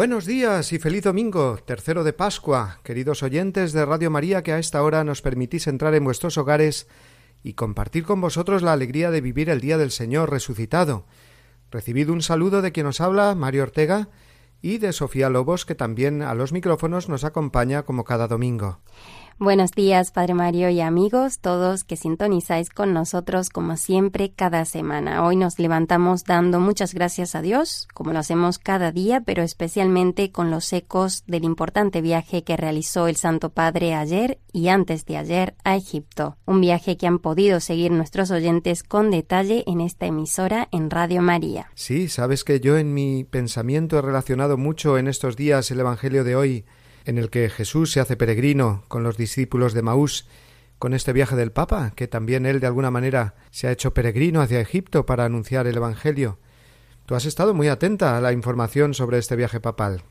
[0.00, 4.58] Buenos días y feliz domingo, tercero de Pascua, queridos oyentes de Radio María que a
[4.58, 6.88] esta hora nos permitís entrar en vuestros hogares
[7.42, 11.04] y compartir con vosotros la alegría de vivir el día del Señor resucitado.
[11.70, 14.08] Recibid un saludo de quien os habla, Mario Ortega,
[14.62, 18.80] y de Sofía Lobos, que también a los micrófonos nos acompaña como cada domingo.
[19.42, 25.24] Buenos días, Padre Mario y amigos, todos que sintonizáis con nosotros como siempre cada semana.
[25.24, 30.30] Hoy nos levantamos dando muchas gracias a Dios, como lo hacemos cada día, pero especialmente
[30.30, 35.16] con los ecos del importante viaje que realizó el Santo Padre ayer y antes de
[35.16, 36.36] ayer a Egipto.
[36.44, 41.22] Un viaje que han podido seguir nuestros oyentes con detalle en esta emisora en Radio
[41.22, 41.70] María.
[41.74, 46.24] Sí, sabes que yo en mi pensamiento he relacionado mucho en estos días el Evangelio
[46.24, 46.66] de hoy
[47.04, 50.26] en el que Jesús se hace peregrino con los discípulos de Maús,
[50.78, 54.40] con este viaje del Papa, que también él de alguna manera se ha hecho peregrino
[54.40, 56.38] hacia Egipto para anunciar el Evangelio.
[57.06, 60.02] Tú has estado muy atenta a la información sobre este viaje papal.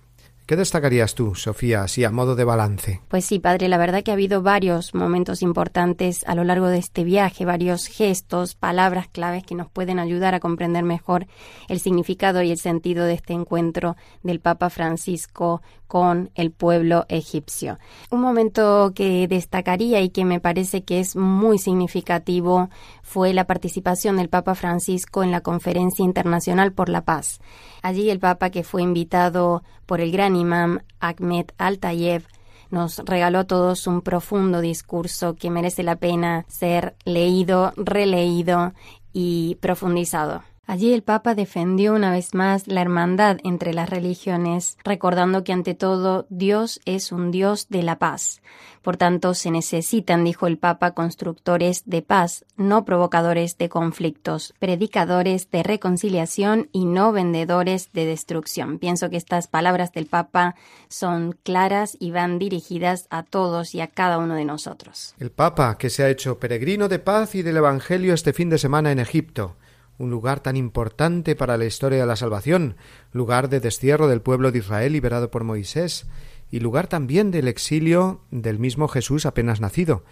[0.50, 3.02] ¿Qué destacarías tú, Sofía, así a modo de balance?
[3.08, 6.80] Pues sí, padre, la verdad que ha habido varios momentos importantes a lo largo de
[6.80, 11.28] este viaje, varios gestos, palabras claves que nos pueden ayudar a comprender mejor
[11.68, 17.78] el significado y el sentido de este encuentro del Papa Francisco con el pueblo egipcio.
[18.10, 22.70] Un momento que destacaría y que me parece que es muy significativo
[23.04, 27.40] fue la participación del Papa Francisco en la Conferencia Internacional por la Paz.
[27.82, 32.24] Allí el Papa, que fue invitado por el gran imam Ahmed Al-Tayeb,
[32.72, 38.74] nos regaló a todos un profundo discurso que merece la pena ser leído, releído
[39.12, 40.44] y profundizado.
[40.70, 45.74] Allí el Papa defendió una vez más la hermandad entre las religiones, recordando que ante
[45.74, 48.44] todo Dios es un Dios de la paz.
[48.90, 55.52] Por tanto, se necesitan, dijo el Papa, constructores de paz, no provocadores de conflictos, predicadores
[55.52, 58.80] de reconciliación y no vendedores de destrucción.
[58.80, 60.56] Pienso que estas palabras del Papa
[60.88, 65.14] son claras y van dirigidas a todos y a cada uno de nosotros.
[65.20, 68.58] El Papa, que se ha hecho peregrino de paz y del Evangelio este fin de
[68.58, 69.56] semana en Egipto,
[70.00, 72.76] un lugar tan importante para la historia de la salvación,
[73.12, 76.08] lugar de destierro del pueblo de Israel liberado por Moisés,
[76.52, 80.04] y lugar también del exilio del mismo Jesús apenas nacido,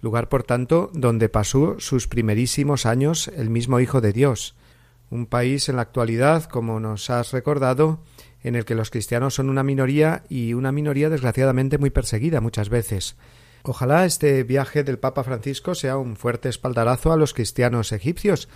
[0.00, 4.54] lugar por tanto donde pasó sus primerísimos años el mismo Hijo de Dios,
[5.10, 8.00] un país en la actualidad, como nos has recordado,
[8.42, 12.68] en el que los cristianos son una minoría y una minoría desgraciadamente muy perseguida muchas
[12.68, 13.16] veces.
[13.62, 18.48] Ojalá este viaje del Papa Francisco sea un fuerte espaldarazo a los cristianos egipcios,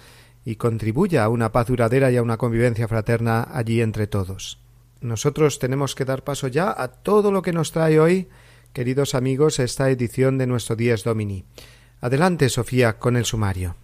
[0.44, 4.58] y contribuya a una paz duradera y a una convivencia fraterna allí entre todos.
[5.00, 8.28] Nosotros tenemos que dar paso ya a todo lo que nos trae hoy,
[8.72, 11.44] queridos amigos, esta edición de nuestro Dies Domini.
[12.00, 13.76] Adelante, Sofía, con el sumario.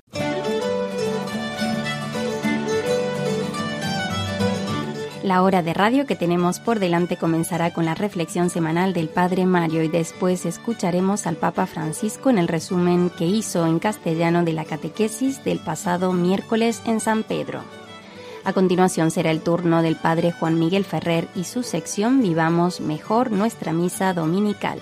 [5.23, 9.45] La hora de radio que tenemos por delante comenzará con la reflexión semanal del Padre
[9.45, 14.53] Mario y después escucharemos al Papa Francisco en el resumen que hizo en castellano de
[14.53, 17.65] la catequesis del pasado miércoles en San Pedro.
[18.47, 23.33] A continuación será el turno del Padre Juan Miguel Ferrer y su sección Vivamos mejor
[23.33, 24.79] nuestra misa dominical.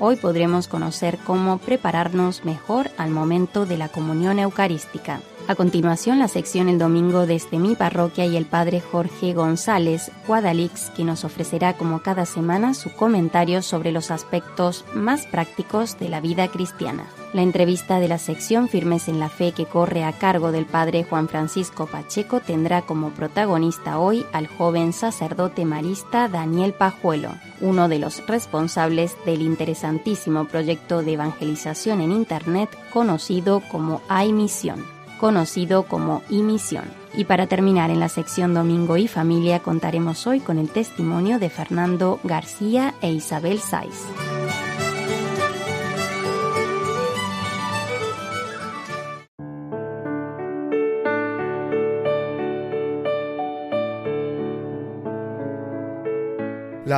[0.00, 5.20] Hoy podremos conocer cómo prepararnos mejor al momento de la comunión eucarística.
[5.50, 10.90] A continuación, la sección El Domingo desde mi parroquia y el Padre Jorge González Guadalix,
[10.90, 16.20] que nos ofrecerá como cada semana su comentario sobre los aspectos más prácticos de la
[16.20, 17.04] vida cristiana.
[17.32, 21.02] La entrevista de la sección Firmes en la Fe que corre a cargo del Padre
[21.02, 27.30] Juan Francisco Pacheco tendrá como protagonista hoy al joven sacerdote marista Daniel Pajuelo,
[27.60, 34.99] uno de los responsables del interesantísimo proyecto de evangelización en Internet conocido como Hay Misión
[35.20, 36.84] conocido como Imisión.
[37.14, 41.50] Y para terminar en la sección Domingo y Familia contaremos hoy con el testimonio de
[41.50, 44.06] Fernando García e Isabel Saiz.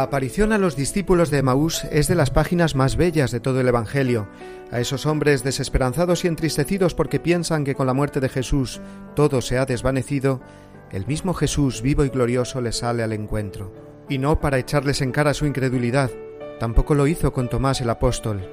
[0.03, 3.69] Aparición a los discípulos de Emaús es de las páginas más bellas de todo el
[3.69, 4.27] Evangelio.
[4.73, 8.81] A esos hombres desesperanzados y entristecidos porque piensan que con la muerte de Jesús
[9.15, 10.41] todo se ha desvanecido,
[10.91, 13.73] el mismo Jesús vivo y glorioso les sale al encuentro.
[14.09, 16.11] Y no para echarles en cara su incredulidad,
[16.59, 18.51] tampoco lo hizo con Tomás el apóstol.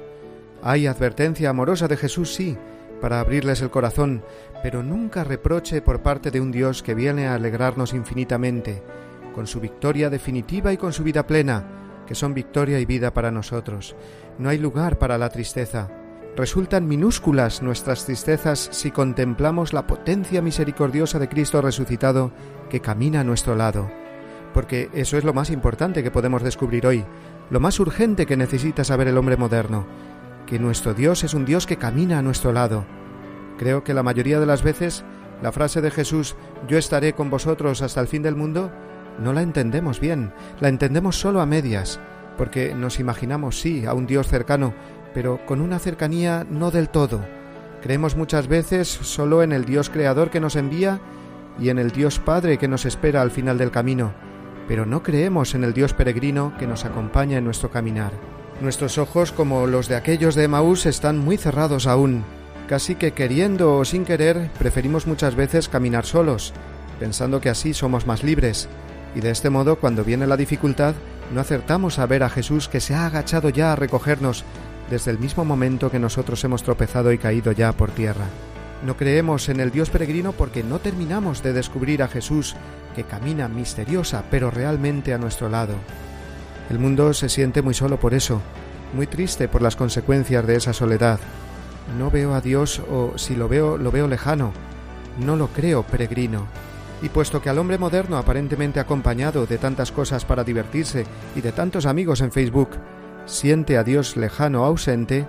[0.62, 2.56] Hay advertencia amorosa de Jesús, sí,
[3.00, 4.22] para abrirles el corazón,
[4.62, 8.84] pero nunca reproche por parte de un Dios que viene a alegrarnos infinitamente,
[9.34, 11.64] con su victoria definitiva y con su vida plena,
[12.06, 13.94] que son victoria y vida para nosotros.
[14.38, 15.88] No hay lugar para la tristeza.
[16.36, 22.32] Resultan minúsculas nuestras tristezas si contemplamos la potencia misericordiosa de Cristo resucitado
[22.68, 23.90] que camina a nuestro lado.
[24.54, 27.04] Porque eso es lo más importante que podemos descubrir hoy,
[27.50, 29.86] lo más urgente que necesita saber el hombre moderno,
[30.46, 32.84] que nuestro Dios es un Dios que camina a nuestro lado.
[33.58, 35.04] Creo que la mayoría de las veces
[35.42, 36.36] la frase de Jesús
[36.68, 38.70] Yo estaré con vosotros hasta el fin del mundo
[39.18, 42.00] no la entendemos bien, la entendemos solo a medias,
[42.36, 44.72] porque nos imaginamos, sí, a un Dios cercano,
[45.12, 47.20] pero con una cercanía no del todo.
[47.82, 51.00] Creemos muchas veces solo en el Dios creador que nos envía
[51.58, 54.12] y en el Dios Padre que nos espera al final del camino,
[54.68, 58.12] pero no creemos en el Dios peregrino que nos acompaña en nuestro caminar.
[58.60, 62.24] Nuestros ojos, como los de aquellos de Emaús, están muy cerrados aún.
[62.68, 66.52] Casi que queriendo o sin querer, preferimos muchas veces caminar solos,
[67.00, 68.68] pensando que así somos más libres,
[69.14, 70.94] y de este modo cuando viene la dificultad
[71.32, 74.44] no acertamos a ver a Jesús que se ha agachado ya a recogernos
[74.90, 78.26] desde el mismo momento que nosotros hemos tropezado y caído ya por tierra.
[78.84, 82.56] No creemos en el Dios peregrino porque no terminamos de descubrir a Jesús
[82.96, 85.74] que camina misteriosa pero realmente a nuestro lado.
[86.68, 88.40] El mundo se siente muy solo por eso,
[88.94, 91.20] muy triste por las consecuencias de esa soledad.
[91.98, 94.52] No veo a Dios o si lo veo lo veo lejano.
[95.18, 96.46] No lo creo peregrino.
[97.02, 101.52] Y puesto que al hombre moderno aparentemente acompañado de tantas cosas para divertirse y de
[101.52, 102.70] tantos amigos en Facebook,
[103.24, 105.26] siente a Dios lejano ausente,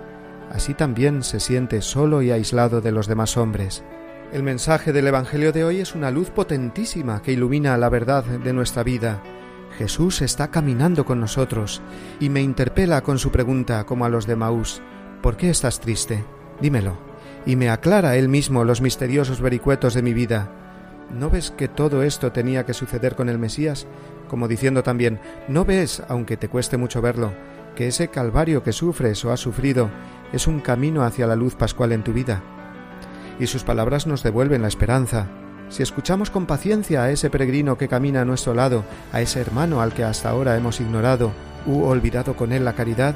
[0.50, 3.84] así también se siente solo y aislado de los demás hombres.
[4.32, 8.52] El mensaje del Evangelio de hoy es una luz potentísima que ilumina la verdad de
[8.52, 9.22] nuestra vida.
[9.78, 11.82] Jesús está caminando con nosotros
[12.20, 14.82] y me interpela con su pregunta como a los de Maús,
[15.22, 16.24] ¿por qué estás triste?
[16.60, 16.96] Dímelo.
[17.46, 20.61] Y me aclara él mismo los misteriosos vericuetos de mi vida
[21.10, 23.86] ¿No ves que todo esto tenía que suceder con el Mesías?
[24.28, 27.32] Como diciendo también, ¿no ves, aunque te cueste mucho verlo,
[27.76, 29.90] que ese calvario que sufres o has sufrido
[30.32, 32.42] es un camino hacia la luz pascual en tu vida?
[33.38, 35.28] Y sus palabras nos devuelven la esperanza.
[35.68, 39.80] Si escuchamos con paciencia a ese peregrino que camina a nuestro lado, a ese hermano
[39.80, 41.32] al que hasta ahora hemos ignorado
[41.66, 43.14] u olvidado con él la caridad,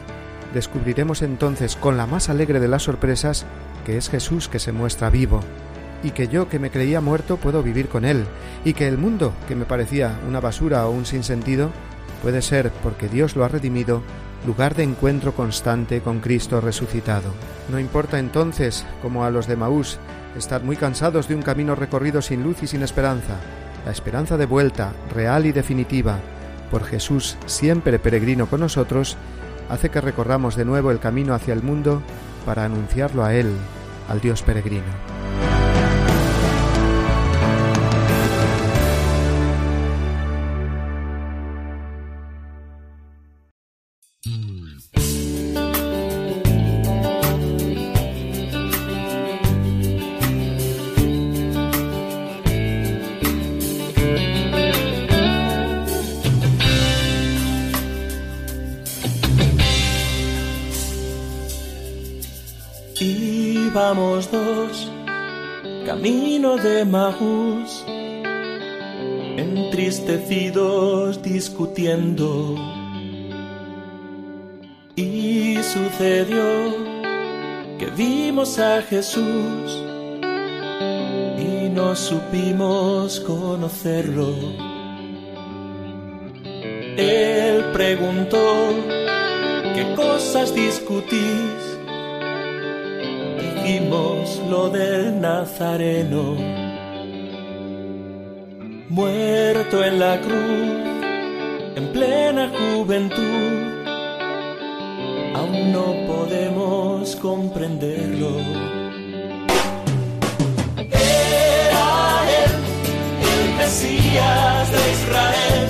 [0.54, 3.46] descubriremos entonces con la más alegre de las sorpresas
[3.84, 5.40] que es Jesús que se muestra vivo,
[6.02, 8.24] y que yo que me creía muerto puedo vivir con él,
[8.64, 11.70] y que el mundo que me parecía una basura o un sinsentido
[12.22, 14.02] puede ser, porque Dios lo ha redimido,
[14.46, 17.32] lugar de encuentro constante con Cristo resucitado.
[17.70, 19.98] No importa entonces, como a los de Maús,
[20.36, 23.36] estar muy cansados de un camino recorrido sin luz y sin esperanza.
[23.84, 26.18] La esperanza de vuelta, real y definitiva,
[26.70, 29.16] por Jesús siempre peregrino con nosotros,
[29.68, 32.02] hace que recorramos de nuevo el camino hacia el mundo
[32.44, 33.50] para anunciarlo a Él,
[34.08, 35.15] al Dios peregrino.
[71.22, 72.54] Discutiendo.
[74.96, 76.44] Y sucedió
[77.78, 79.82] que vimos a Jesús
[81.38, 84.34] y no supimos conocerlo.
[86.96, 88.74] Él preguntó,
[89.74, 91.76] ¿qué cosas discutís?
[94.48, 96.36] lo del Nazareno,
[98.96, 100.86] muerto en la cruz,
[101.76, 103.58] en plena juventud,
[105.34, 108.30] aún no podemos comprenderlo.
[110.78, 111.88] Era
[112.40, 112.52] él,
[113.34, 115.68] el Mesías de Israel,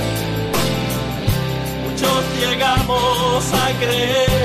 [1.84, 4.36] muchos llegamos a creerlo.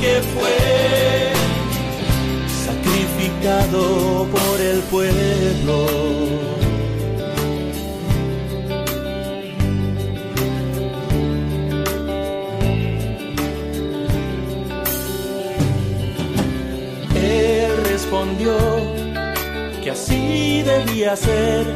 [0.00, 0.67] que fue
[3.70, 5.86] por el pueblo.
[17.14, 18.56] Él respondió
[19.82, 21.66] que así debía ser,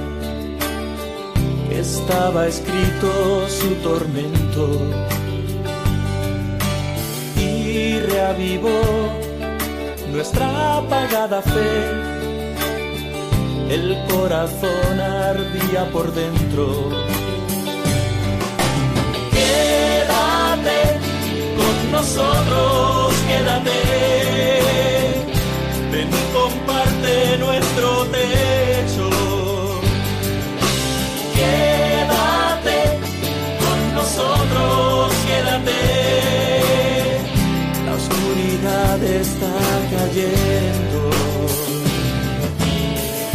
[1.70, 4.80] estaba escrito su tormento
[7.36, 9.21] y reavivó
[10.12, 11.90] nuestra apagada fe.
[13.70, 16.90] El corazón ardía por dentro.
[19.32, 21.00] Quédate
[21.56, 24.02] con nosotros, quédate
[25.92, 28.61] ven comparte nuestro techo.
[39.94, 41.00] Cayendo.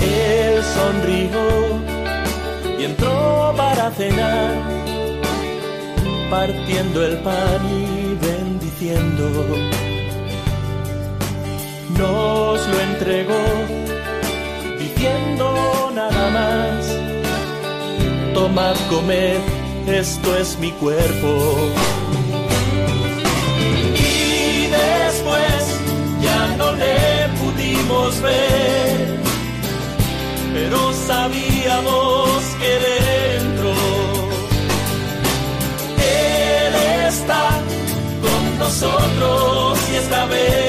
[0.02, 1.44] Él sonrió
[2.80, 4.56] y entró para cenar,
[6.30, 9.78] partiendo el pan y bendiciendo
[11.98, 13.44] nos lo entregó,
[14.78, 16.86] diciendo nada más,
[18.34, 19.40] tomad, comed,
[19.88, 21.97] esto es mi cuerpo.
[28.08, 29.20] Pudimos ver,
[30.54, 33.74] pero sabíamos que dentro
[35.98, 36.76] Él
[37.08, 37.50] está
[38.22, 40.67] con nosotros y esta vez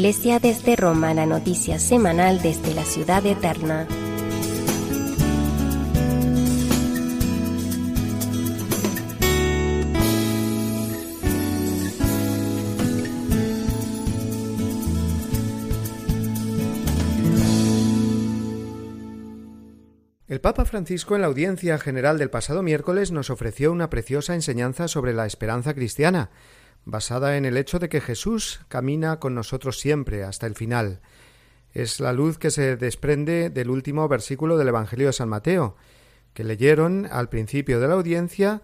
[0.00, 3.86] Iglesia desde Roma, la noticia semanal desde la ciudad eterna.
[20.26, 24.88] El Papa Francisco en la audiencia general del pasado miércoles nos ofreció una preciosa enseñanza
[24.88, 26.30] sobre la esperanza cristiana,
[26.84, 31.00] basada en el hecho de que Jesús camina con nosotros siempre hasta el final.
[31.72, 35.76] Es la luz que se desprende del último versículo del Evangelio de San Mateo,
[36.34, 38.62] que leyeron al principio de la audiencia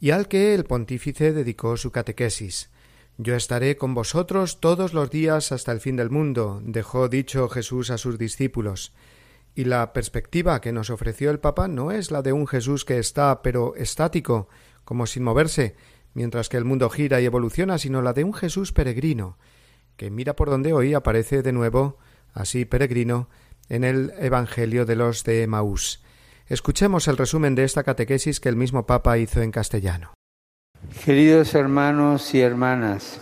[0.00, 2.70] y al que el pontífice dedicó su catequesis.
[3.18, 7.90] Yo estaré con vosotros todos los días hasta el fin del mundo, dejó dicho Jesús
[7.90, 8.92] a sus discípulos.
[9.54, 12.98] Y la perspectiva que nos ofreció el Papa no es la de un Jesús que
[12.98, 14.48] está pero estático,
[14.84, 15.76] como sin moverse,
[16.16, 19.36] mientras que el mundo gira y evoluciona, sino la de un Jesús peregrino,
[19.98, 21.98] que mira por donde hoy aparece de nuevo,
[22.32, 23.28] así peregrino,
[23.68, 26.02] en el Evangelio de los de Maús.
[26.46, 30.14] Escuchemos el resumen de esta catequesis que el mismo Papa hizo en castellano.
[31.04, 33.20] Queridos hermanos y hermanas,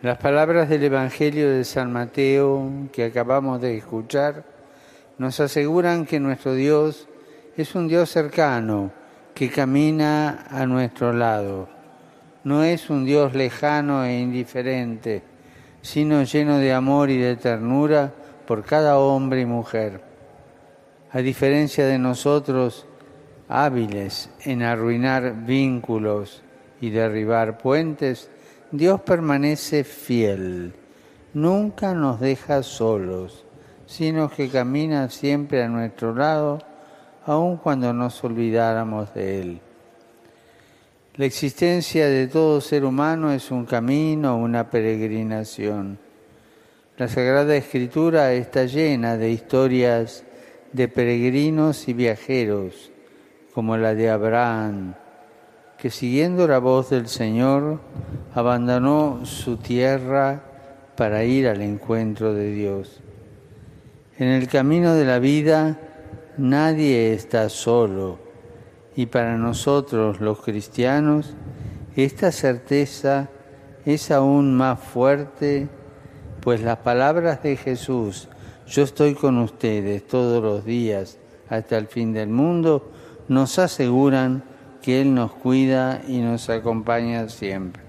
[0.00, 4.46] las palabras del Evangelio de San Mateo que acabamos de escuchar
[5.18, 7.08] nos aseguran que nuestro Dios
[7.58, 8.90] es un Dios cercano,
[9.34, 11.73] que camina a nuestro lado.
[12.44, 15.22] No es un Dios lejano e indiferente,
[15.82, 18.12] sino lleno de amor y de ternura
[18.46, 20.02] por cada hombre y mujer.
[21.10, 22.86] A diferencia de nosotros,
[23.48, 26.42] hábiles en arruinar vínculos
[26.80, 28.30] y derribar puentes,
[28.70, 30.74] Dios permanece fiel,
[31.32, 33.44] nunca nos deja solos
[33.86, 36.58] sino que camina siempre a nuestro lado,
[37.26, 39.60] aun cuando nos olvidáramos de Él.
[41.16, 45.96] La existencia de todo ser humano es un camino, una peregrinación.
[46.96, 50.24] La Sagrada Escritura está llena de historias
[50.72, 52.90] de peregrinos y viajeros,
[53.54, 54.94] como la de Abraham,
[55.78, 57.78] que siguiendo la voz del Señor
[58.34, 60.42] abandonó su tierra
[60.96, 63.00] para ir al encuentro de Dios.
[64.18, 65.78] En el camino de la vida
[66.38, 68.23] nadie está solo
[68.96, 71.34] y para nosotros los cristianos
[71.96, 73.28] esta certeza
[73.84, 75.68] es aún más fuerte,
[76.40, 78.28] pues las palabras de Jesús,
[78.66, 82.90] yo estoy con ustedes todos los días hasta el fin del mundo,
[83.28, 84.42] nos aseguran
[84.82, 87.82] que Él nos cuida y nos acompaña siempre.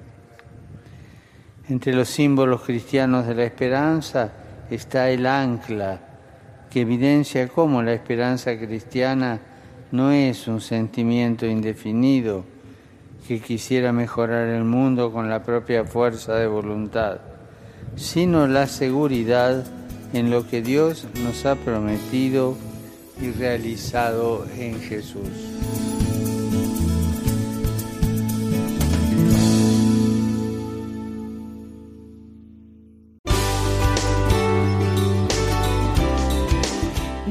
[1.67, 4.31] Entre los símbolos cristianos de la esperanza
[4.69, 5.99] está el ancla,
[6.69, 9.39] que evidencia cómo la esperanza cristiana
[9.91, 12.43] no es un sentimiento indefinido
[13.27, 17.17] que quisiera mejorar el mundo con la propia fuerza de voluntad,
[17.95, 19.65] sino la seguridad
[20.13, 22.55] en lo que Dios nos ha prometido
[23.21, 25.29] y realizado en Jesús.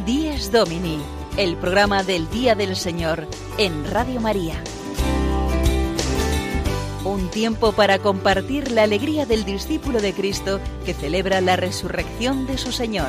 [0.05, 0.99] Díez Domini,
[1.37, 3.27] el programa del Día del Señor
[3.59, 4.63] en Radio María.
[7.05, 12.57] Un tiempo para compartir la alegría del discípulo de Cristo que celebra la resurrección de
[12.57, 13.09] su Señor.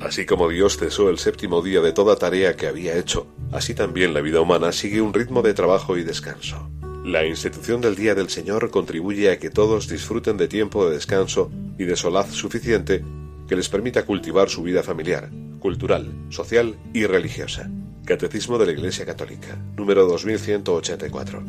[0.00, 4.12] Así como Dios cesó el séptimo día de toda tarea que había hecho, así también
[4.12, 6.68] la vida humana sigue un ritmo de trabajo y descanso.
[7.04, 11.50] La institución del Día del Señor contribuye a que todos disfruten de tiempo de descanso
[11.78, 13.02] y de solaz suficiente
[13.48, 15.30] que les permita cultivar su vida familiar,
[15.60, 17.70] cultural, social y religiosa.
[18.04, 21.42] Catecismo de la Iglesia Católica, número 2184.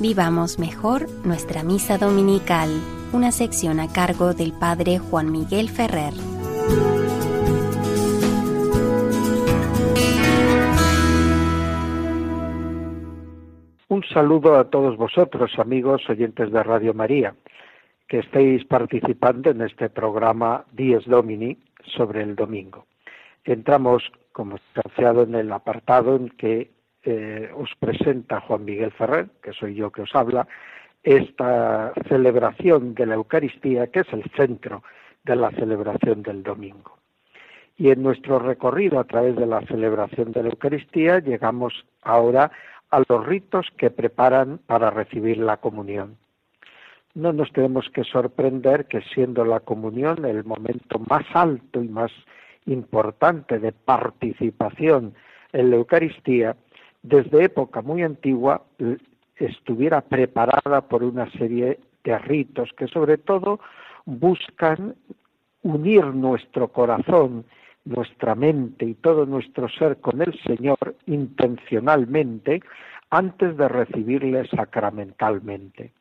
[0.00, 2.70] Vivamos mejor nuestra misa dominical,
[3.12, 6.12] una sección a cargo del Padre Juan Miguel Ferrer.
[13.88, 17.34] Un saludo a todos vosotros, amigos oyentes de Radio María,
[18.06, 21.58] que estéis participando en este programa Dies Domini
[21.96, 22.86] sobre el domingo.
[23.44, 26.70] Entramos, como anunciado, en el apartado en que
[27.02, 30.46] eh, os presenta Juan Miguel Ferrer, que soy yo que os habla,
[31.02, 34.82] esta celebración de la Eucaristía, que es el centro
[35.24, 36.98] de la celebración del domingo.
[37.76, 42.50] Y en nuestro recorrido a través de la celebración de la Eucaristía llegamos ahora
[42.90, 46.16] a los ritos que preparan para recibir la comunión.
[47.14, 52.12] No nos tenemos que sorprender que siendo la comunión el momento más alto y más
[52.66, 55.14] importante de participación
[55.52, 56.56] en la Eucaristía,
[57.02, 58.62] desde época muy antigua
[59.40, 63.60] estuviera preparada por una serie de ritos que sobre todo
[64.04, 64.94] buscan
[65.62, 67.44] unir nuestro corazón,
[67.84, 72.60] nuestra mente y todo nuestro ser con el Señor intencionalmente
[73.10, 75.92] antes de recibirle sacramentalmente.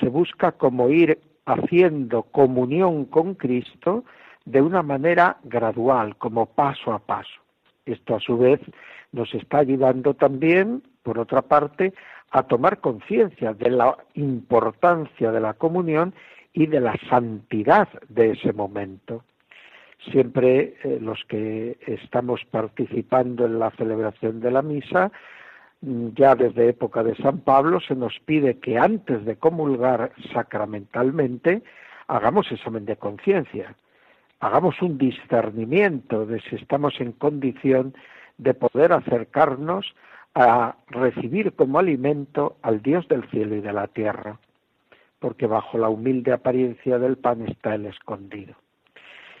[0.00, 4.04] Se busca como ir haciendo comunión con Cristo
[4.44, 7.40] de una manera gradual, como paso a paso.
[7.86, 8.60] Esto a su vez
[9.12, 11.92] nos está ayudando también, por otra parte,
[12.32, 16.14] a tomar conciencia de la importancia de la comunión
[16.54, 19.24] y de la santidad de ese momento.
[20.10, 25.12] Siempre eh, los que estamos participando en la celebración de la misa,
[25.82, 31.62] mm, ya desde época de San Pablo, se nos pide que antes de comulgar sacramentalmente
[32.08, 33.76] hagamos examen de conciencia,
[34.40, 37.94] hagamos un discernimiento de si estamos en condición
[38.38, 39.94] de poder acercarnos
[40.34, 44.38] a recibir como alimento al Dios del cielo y de la tierra,
[45.18, 48.54] porque bajo la humilde apariencia del pan está el escondido.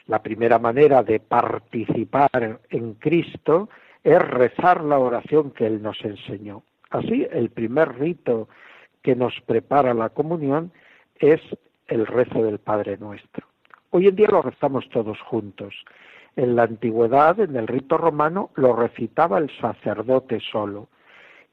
[0.06, 3.68] La primera manera de participar en Cristo
[4.02, 6.62] es rezar la oración que Él nos enseñó.
[6.90, 8.48] Así, el primer rito
[9.02, 10.72] que nos prepara la comunión
[11.18, 11.40] es
[11.86, 13.46] el rezo del Padre Nuestro.
[13.90, 15.74] Hoy en día lo rezamos todos juntos,
[16.36, 20.88] en la antigüedad, en el rito romano, lo recitaba el sacerdote solo,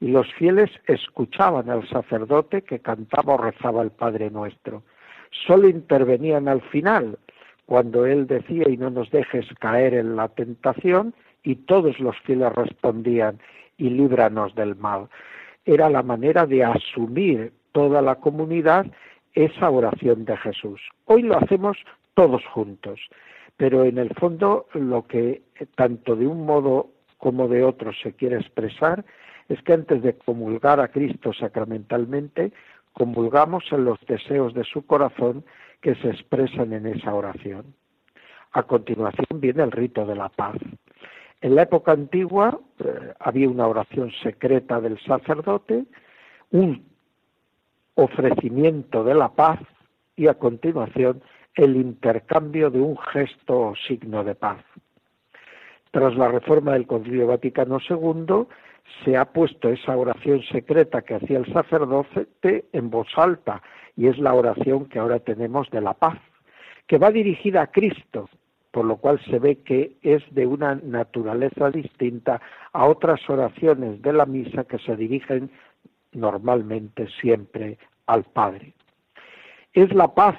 [0.00, 4.82] y los fieles escuchaban al sacerdote que cantaba o rezaba el Padre Nuestro.
[5.46, 7.18] Solo intervenían al final,
[7.66, 12.52] cuando él decía y no nos dejes caer en la tentación, y todos los fieles
[12.52, 13.38] respondían
[13.76, 15.08] y líbranos del mal.
[15.64, 18.86] Era la manera de asumir toda la comunidad
[19.34, 20.80] esa oración de Jesús.
[21.06, 21.76] Hoy lo hacemos
[22.14, 23.00] todos juntos
[23.60, 25.42] pero en el fondo lo que
[25.74, 29.04] tanto de un modo como de otro se quiere expresar
[29.50, 32.52] es que antes de comulgar a Cristo sacramentalmente,
[32.94, 35.44] comulgamos en los deseos de su corazón
[35.82, 37.74] que se expresan en esa oración.
[38.52, 40.56] A continuación viene el rito de la paz.
[41.42, 45.84] En la época antigua eh, había una oración secreta del sacerdote,
[46.50, 46.82] un
[47.94, 49.60] ofrecimiento de la paz
[50.16, 51.22] y a continuación
[51.54, 54.64] el intercambio de un gesto o signo de paz.
[55.90, 58.46] Tras la reforma del Concilio Vaticano II,
[59.04, 63.62] se ha puesto esa oración secreta que hacía el sacerdote en voz alta,
[63.96, 66.18] y es la oración que ahora tenemos de la paz,
[66.86, 68.28] que va dirigida a Cristo,
[68.70, 72.40] por lo cual se ve que es de una naturaleza distinta
[72.72, 75.50] a otras oraciones de la misa que se dirigen
[76.12, 78.74] normalmente siempre al Padre.
[79.72, 80.36] Es la paz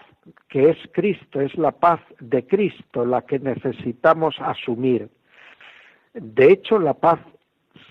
[0.47, 5.09] que es Cristo, es la paz de Cristo la que necesitamos asumir.
[6.13, 7.19] De hecho, la paz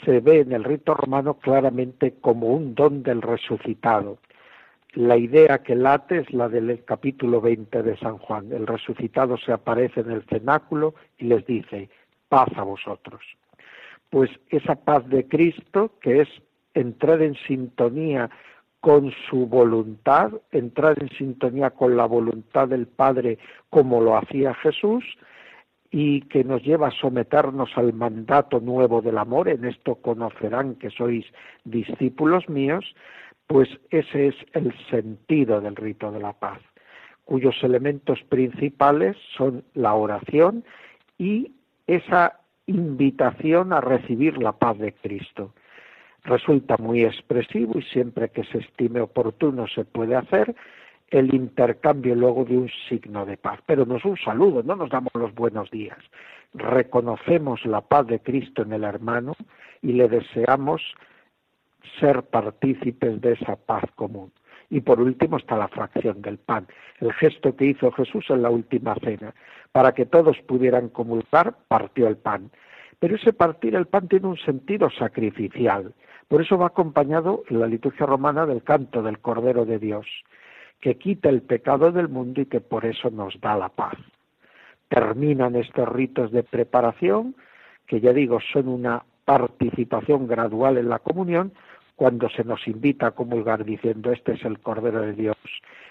[0.05, 4.19] se ve en el rito romano claramente como un don del resucitado.
[4.95, 8.51] La idea que late es la del capítulo 20 de San Juan.
[8.53, 11.89] El resucitado se aparece en el cenáculo y les dice,
[12.29, 13.21] paz a vosotros.
[14.09, 16.29] Pues esa paz de Cristo, que es
[16.75, 18.31] entrar en sintonía
[18.81, 23.39] con su voluntad, entrar en sintonía con la voluntad del Padre
[23.69, 25.05] como lo hacía Jesús,
[25.91, 30.91] y que nos lleva a someternos al mandato nuevo del amor, en esto conocerán que
[30.91, 31.27] sois
[31.65, 32.95] discípulos míos,
[33.49, 36.61] pues ese es el sentido del rito de la paz,
[37.25, 40.65] cuyos elementos principales son la oración
[41.19, 41.53] y
[41.89, 45.53] esa invitación a recibir la paz de Cristo.
[46.25, 50.55] Resulta muy expresivo y siempre que se estime oportuno se puede hacer,
[51.11, 53.61] el intercambio luego de un signo de paz.
[53.67, 55.99] Pero no es un saludo, no nos damos los buenos días.
[56.55, 59.35] Reconocemos la paz de Cristo en el hermano
[59.83, 60.83] y le deseamos
[61.99, 64.33] ser partícipes de esa paz común.
[64.69, 66.67] Y por último está la fracción del pan,
[67.01, 69.35] el gesto que hizo Jesús en la última cena.
[69.73, 72.51] Para que todos pudieran comulgar, partió el pan.
[73.01, 75.93] Pero ese partir el pan tiene un sentido sacrificial.
[76.31, 80.07] Por eso va acompañado en la liturgia romana del canto del Cordero de Dios
[80.81, 83.95] que quita el pecado del mundo y que por eso nos da la paz.
[84.89, 87.35] Terminan estos ritos de preparación,
[87.85, 91.53] que ya digo son una participación gradual en la comunión,
[92.01, 95.37] cuando se nos invita a comulgar diciendo este es el Cordero de Dios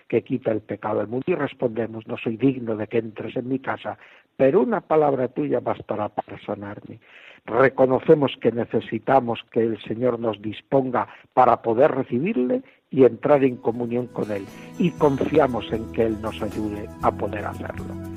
[0.08, 3.48] que quita el pecado del mundo y respondemos no soy digno de que entres en
[3.48, 3.96] mi casa,
[4.36, 7.00] pero una palabra tuya bastará para sanarme.
[7.46, 14.08] Reconocemos que necesitamos que el Señor nos disponga para poder recibirle y entrar en comunión
[14.08, 14.46] con Él
[14.80, 18.09] y confiamos en que Él nos ayude a poder hacerlo.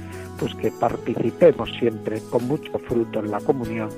[0.42, 3.90] Pues que participemos siempre con mucho fruto en la comunión,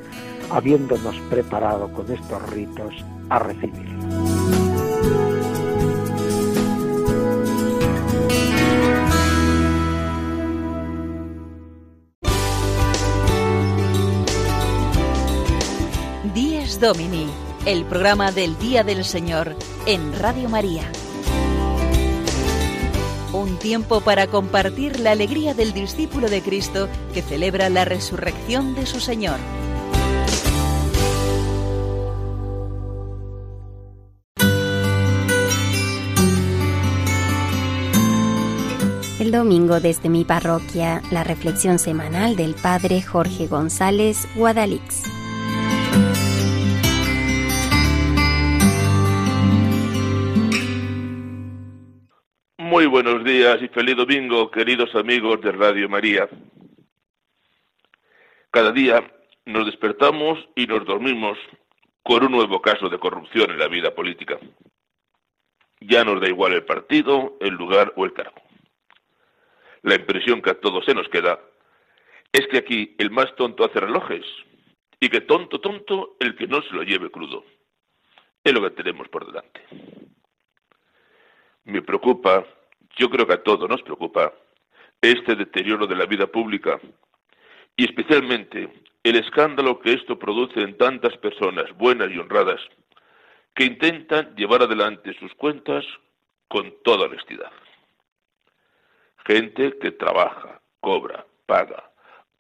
[0.51, 2.93] habiéndonos preparado con estos ritos
[3.31, 3.89] a recibir.
[16.35, 17.27] Díez Domini
[17.65, 20.83] el programa del Día del Señor en Radio María.
[23.35, 28.87] Un tiempo para compartir la alegría del discípulo de Cristo que celebra la resurrección de
[28.87, 29.41] su Señor.
[39.19, 45.14] El domingo desde mi parroquia, la reflexión semanal del Padre Jorge González Guadalix.
[52.85, 56.29] Muy buenos días y feliz domingo, queridos amigos de Radio María.
[58.51, 59.11] Cada día
[59.47, 61.39] nos despertamos y nos dormimos
[62.03, 64.39] con un nuevo caso de corrupción en la vida política.
[65.81, 68.43] Ya nos da igual el partido, el lugar o el cargo.
[69.81, 71.41] La impresión que a todos se nos queda
[72.35, 74.27] es que aquí el más tonto hace relojes
[75.01, 77.47] y que tonto, tonto el que no se lo lleve crudo.
[78.45, 79.63] Es lo que tenemos por delante.
[81.65, 82.45] Me preocupa
[82.97, 84.33] yo creo que a todos nos preocupa
[85.01, 86.81] este deterioro de la vida pública
[87.77, 88.69] y especialmente
[89.03, 92.61] el escándalo que esto produce en tantas personas buenas y honradas
[93.55, 95.85] que intentan llevar adelante sus cuentas
[96.49, 97.51] con toda honestidad.
[99.27, 101.91] Gente que trabaja, cobra, paga,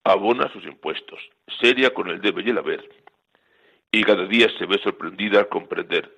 [0.05, 1.19] abona sus impuestos,
[1.61, 2.89] seria con el debe y el haber,
[3.91, 6.11] y cada día se ve sorprendida al comprender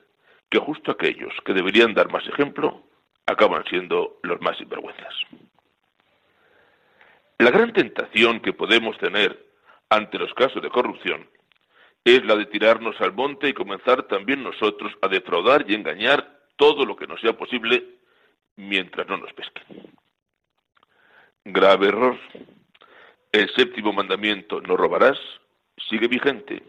[0.50, 2.82] que justo aquellos que deberían dar más ejemplo
[3.26, 5.14] acaban siendo los más sinvergüenzas.
[7.38, 9.46] La gran tentación que podemos tener
[9.90, 11.28] ante los casos de corrupción
[12.04, 16.86] es la de tirarnos al monte y comenzar también nosotros a defraudar y engañar todo
[16.86, 17.84] lo que nos sea posible
[18.56, 19.64] mientras no nos pesquen.
[21.44, 22.18] Grave error.
[23.32, 25.18] El séptimo mandamiento, no robarás,
[25.88, 26.62] sigue vigente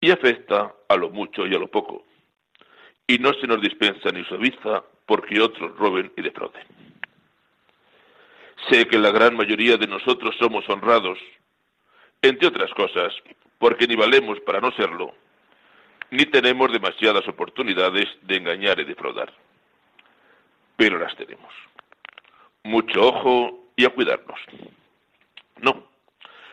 [0.00, 2.06] y afecta a lo mucho y a lo poco.
[3.06, 6.64] Y no se nos dispensa ni suaviza porque otros roben y defrauden.
[8.68, 11.18] Sé que la gran mayoría de nosotros somos honrados,
[12.22, 13.12] entre otras cosas,
[13.58, 15.12] porque ni valemos para no serlo,
[16.12, 19.34] ni tenemos demasiadas oportunidades de engañar y defraudar.
[20.76, 21.52] Pero las tenemos.
[22.62, 24.38] Mucho ojo y a cuidarnos.
[25.60, 25.88] No,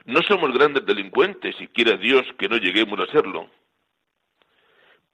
[0.05, 3.51] no somos grandes delincuentes y quiera Dios que no lleguemos a serlo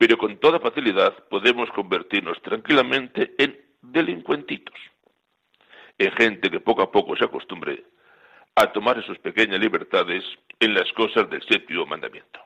[0.04, 4.76] pero con toda facilidad podemos convertirnos tranquilamente en delincuentitos,
[5.98, 7.86] en gente que poco a poco se acostumbre
[8.54, 10.26] a tomar sus pequeñas libertades
[10.60, 12.38] en las cosas del séptimo mandamiento.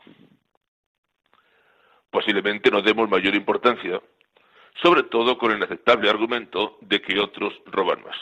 [2.11, 4.03] Posiblemente no demos mayor importancia,
[4.79, 8.17] sobre todo con el inaceptable argumento de que otros roban más.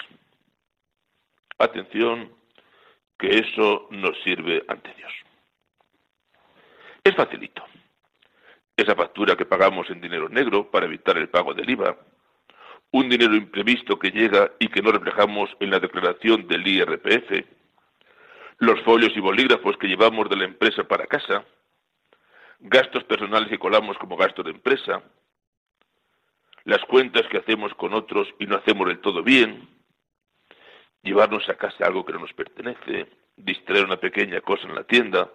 [1.58, 2.32] Atención,
[3.20, 5.12] que eso nos sirve ante Dios.
[7.04, 7.66] Es facilito.
[8.78, 11.98] Esa factura que pagamos en dinero negro para evitar el pago del IVA,
[12.92, 17.46] un dinero imprevisto que llega y que no reflejamos en la declaración del IRPF,
[18.60, 21.46] los folios y bolígrafos que llevamos de la empresa para casa,
[22.60, 25.02] gastos personales que colamos como gasto de empresa,
[26.64, 29.68] las cuentas que hacemos con otros y no hacemos del todo bien,
[31.04, 33.08] llevarnos a casa algo que no nos pertenece,
[33.38, 35.30] distraer una pequeña cosa en la tienda.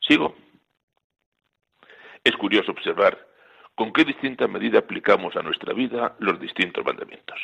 [0.00, 0.34] ¿Sigo?
[2.24, 3.26] Es curioso observar
[3.74, 7.38] con qué distinta medida aplicamos a nuestra vida los distintos mandamientos.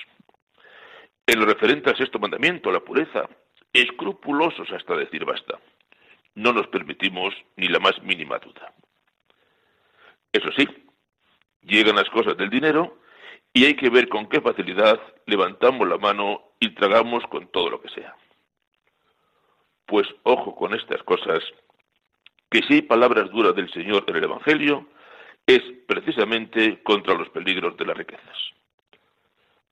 [1.26, 3.28] En lo referente al sexto mandamiento, la pureza,
[3.72, 5.58] escrupulosos hasta decir basta.
[6.34, 8.72] No nos permitimos ni la más mínima duda.
[10.32, 10.68] Eso sí,
[11.62, 13.00] llegan las cosas del dinero
[13.52, 17.80] y hay que ver con qué facilidad levantamos la mano y tragamos con todo lo
[17.80, 18.14] que sea.
[19.86, 21.42] Pues ojo con estas cosas,
[22.50, 24.88] que si hay palabras duras del Señor en el Evangelio,
[25.46, 28.38] es precisamente contra los peligros de las riquezas.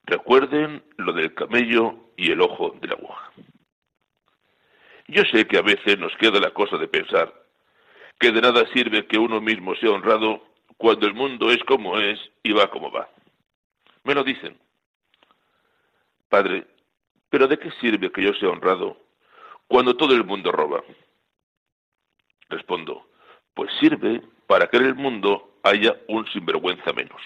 [0.05, 3.33] Recuerden lo del camello y el ojo de la aguja.
[5.09, 7.33] Yo sé que a veces nos queda la cosa de pensar
[8.19, 10.43] que de nada sirve que uno mismo sea honrado
[10.77, 13.09] cuando el mundo es como es y va como va.
[14.05, 14.59] Me lo dicen.
[16.29, 16.67] Padre,
[17.29, 18.97] ¿pero de qué sirve que yo sea honrado
[19.69, 20.83] cuando todo el mundo roba?
[22.49, 23.09] Respondo,
[23.55, 27.21] pues sirve para que en el mundo haya un sinvergüenza menos.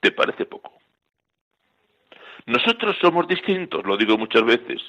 [0.00, 0.72] ¿Te parece poco?
[2.46, 4.80] Nosotros somos distintos, lo digo muchas veces.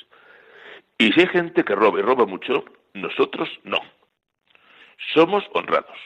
[0.97, 3.79] Y si hay gente que roba y roba mucho, nosotros no.
[5.13, 5.97] Somos honrados.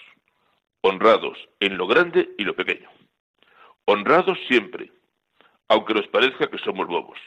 [0.82, 2.90] Honrados en lo grande y lo pequeño.
[3.86, 4.92] Honrados siempre,
[5.68, 7.20] aunque nos parezca que somos bobos.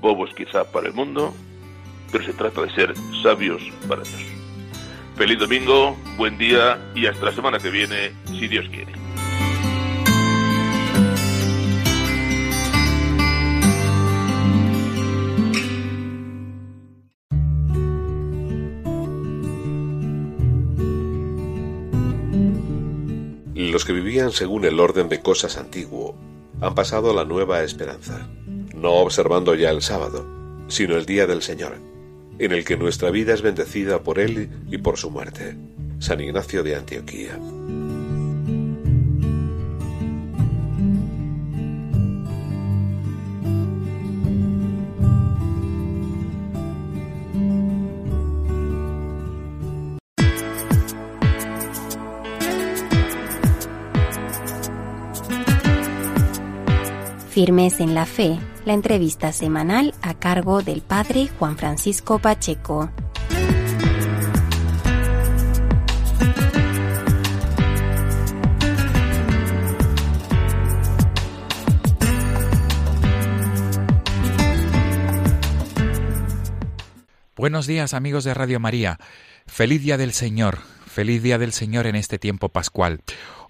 [0.00, 1.32] Bobos quizá para el mundo,
[2.12, 4.33] pero se trata de ser sabios para Dios.
[5.16, 8.92] Feliz domingo, buen día y hasta la semana que viene, si Dios quiere.
[23.54, 26.16] Los que vivían según el orden de cosas antiguo
[26.60, 28.28] han pasado a la nueva esperanza,
[28.74, 30.26] no observando ya el sábado,
[30.66, 31.93] sino el día del Señor,
[32.38, 35.56] en el que nuestra vida es bendecida por Él y por su muerte.
[35.98, 37.38] San Ignacio de Antioquía.
[57.30, 59.93] Firmes en la Fe, la entrevista semanal
[60.24, 62.90] cargo del Padre Juan Francisco Pacheco.
[77.36, 78.98] Buenos días amigos de Radio María.
[79.46, 80.60] Feliz día del Señor.
[80.86, 83.02] Feliz día del Señor en este tiempo pascual.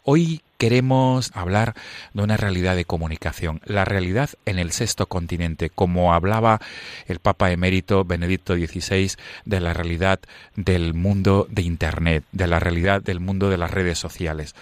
[0.02, 1.74] Hoy queremos hablar
[2.14, 6.58] de una realidad de comunicación, la realidad en el sexto continente, como hablaba
[7.06, 9.12] el Papa emérito Benedicto XVI
[9.44, 10.20] de la realidad
[10.56, 14.54] del mundo de Internet, de la realidad del mundo de las redes sociales.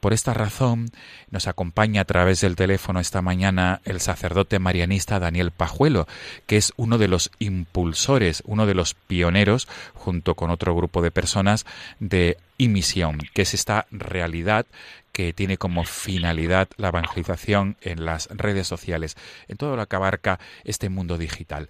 [0.00, 0.90] Por esta razón
[1.30, 6.08] nos acompaña a través del teléfono esta mañana el sacerdote marianista Daniel Pajuelo,
[6.46, 11.10] que es uno de los impulsores, uno de los pioneros, junto con otro grupo de
[11.10, 11.66] personas,
[11.98, 14.64] de misión, que es esta realidad
[15.12, 19.16] que tiene como finalidad la evangelización en las redes sociales,
[19.48, 21.68] en todo lo que abarca este mundo digital.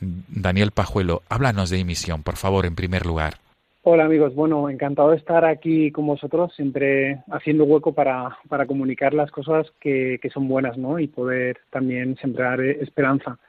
[0.00, 3.41] Daniel Pajuelo, háblanos de misión, por favor, en primer lugar.
[3.84, 9.12] Hola amigos, bueno, encantado de estar aquí con vosotros, siempre haciendo hueco para, para comunicar
[9.12, 11.00] las cosas que, que, son buenas, ¿no?
[11.00, 13.40] Y poder también sembrar esperanza.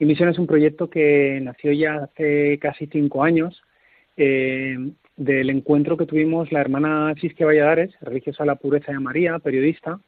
[0.00, 3.62] Y Misión es un proyecto que nació ya hace casi cinco años
[4.16, 4.76] eh,
[5.16, 10.00] del encuentro que tuvimos la hermana Siskia Valladares, religiosa de la pureza de María, periodista,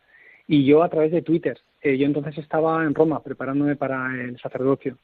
[0.49, 1.57] y yo a través de Twitter.
[1.85, 4.99] Yo entonces estaba en Roma preparándome para el sacerdocio.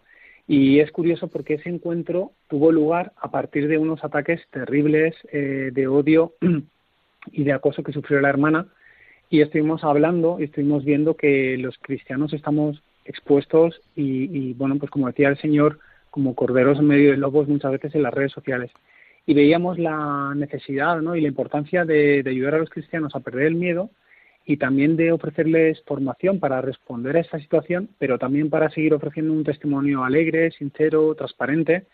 [0.46, 5.70] Y es curioso porque ese encuentro tuvo lugar a partir de unos ataques terribles eh,
[5.72, 6.34] de odio
[7.32, 8.66] y de acoso que sufrió la hermana
[9.30, 15.06] y estuvimos hablando y estuvimos viendo que los cristianos estamos expuestos y, bueno, pues como
[15.06, 15.78] decía el Señor,
[16.10, 18.70] como corderos en medio de lobos muchas veces en las redes sociales.
[19.26, 21.16] Y veíamos la necesidad ¿no?
[21.16, 23.90] y la importancia de, ayudar a los cristianos a perder el miedo
[24.46, 29.32] y también de ofrecerles formación para responder a esta situación, pero también para seguir ofreciendo
[29.32, 31.84] un testimonio alegre, sincero, transparente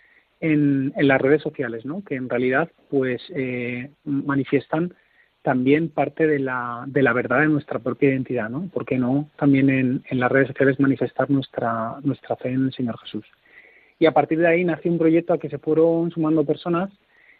[0.40, 2.02] en, las redes sociales, ¿no?
[2.04, 4.94] que en realidad pues eh, manifiestan
[5.42, 8.68] también parte de la, de la verdad de nuestra propia identidad, ¿no?
[8.72, 12.98] ¿Por qué no también en, las redes sociales manifestar nuestra, nuestra fe en el Señor
[12.98, 13.24] Jesús?
[13.98, 16.90] Y a partir de ahí nació un proyecto al que se fueron sumando personas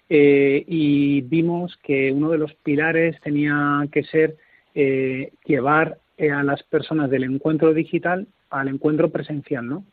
[0.09, 4.37] eh, y vimos que uno de los pilares tenía que ser
[4.75, 9.85] eh, llevar eh, a las personas del encuentro digital al encuentro presencial, ¿no?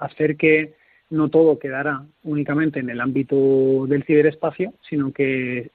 [0.00, 0.74] hacer que
[1.08, 5.70] no todo quedara únicamente en el ámbito del ciberespacio, sino que,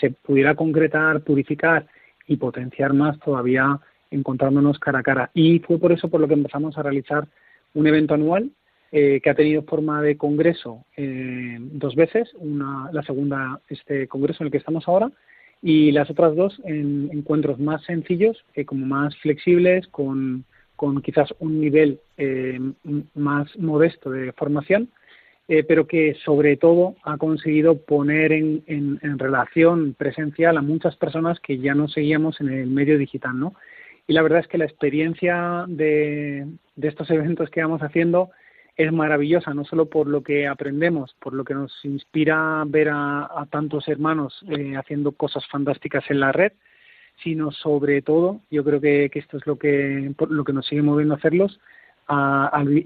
[0.00, 1.86] se pudiera concretar, purificar
[2.26, 3.78] y potenciar más todavía
[4.10, 5.30] encontrándonos cara a cara.
[5.34, 7.26] Y fue por eso por lo que empezamos a realizar
[7.74, 8.50] un evento anual
[8.90, 14.42] eh, que ha tenido forma de congreso eh, dos veces, una, la segunda este congreso
[14.42, 15.10] en el que estamos ahora
[15.62, 20.44] y las otras dos en encuentros más sencillos, eh, como más flexibles, con
[20.78, 22.60] con quizás un nivel eh,
[23.16, 24.88] más modesto de formación,
[25.48, 31.58] eh, pero que sobre todo ha conseguido poner en, relación presencial a muchas personas que
[31.58, 33.54] ya no seguíamos en el medio digital, ¿no?
[34.06, 36.46] Y la verdad es que la experiencia de,
[36.80, 38.30] estos eventos que vamos haciendo
[38.78, 43.46] es maravillosa, no solo por lo que aprendemos, por lo que nos inspira ver a,
[43.50, 46.52] tantos hermanos eh, haciendo cosas fantásticas en la red,
[47.22, 51.14] sino sobre todo, yo creo que, esto es lo que, lo que nos sigue moviendo
[51.14, 51.58] a hacerlos,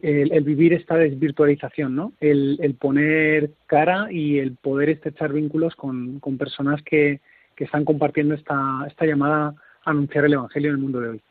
[0.03, 2.15] el, vivir esta desvirtualización, ¿no?
[2.21, 7.21] El, poner cara y el poder estrechar vínculos con, personas que,
[7.55, 11.23] que están compartiendo esta, esta llamada a anunciar el Evangelio en el mundo de hoy.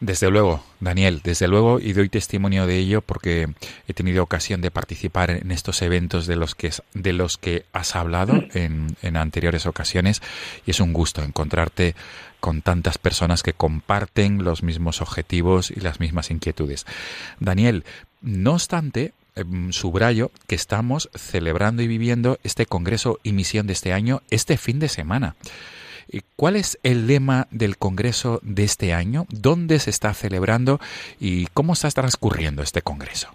[0.00, 3.48] Desde luego, Daniel, desde luego, y doy testimonio de ello porque
[3.86, 7.94] he tenido ocasión de participar en estos eventos de los que, de los que has
[7.94, 10.22] hablado en, en anteriores ocasiones
[10.64, 11.94] y es un gusto encontrarte
[12.40, 16.86] con tantas personas que comparten los mismos objetivos y las mismas inquietudes.
[17.38, 17.84] Daniel,
[18.22, 23.92] no obstante, em, subrayo que estamos celebrando y viviendo este Congreso y Misión de este
[23.92, 25.36] año este fin de semana.
[26.36, 29.26] ¿Cuál es el lema del Congreso de este año?
[29.30, 30.78] ¿Dónde se está celebrando
[31.20, 33.28] y cómo está transcurriendo este Congreso?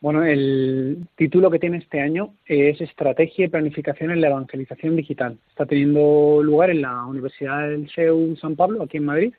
[0.00, 5.38] Bueno, el título que tiene este año es Estrategia y Planificación en la Evangelización Digital.
[5.48, 9.32] Está teniendo lugar en la Universidad del CEU San Pablo, aquí en Madrid,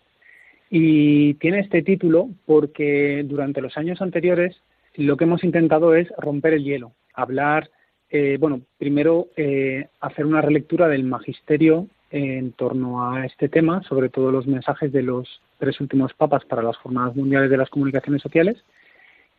[0.69, 4.57] y tiene este título porque durante los años anteriores
[4.95, 7.69] lo que hemos intentado es romper el hielo, hablar,
[8.09, 14.09] eh, bueno, primero eh, hacer una relectura del magisterio en torno a este tema, sobre
[14.09, 18.21] todo los mensajes de los tres últimos papas para las Jornadas Mundiales de las Comunicaciones
[18.21, 18.57] Sociales,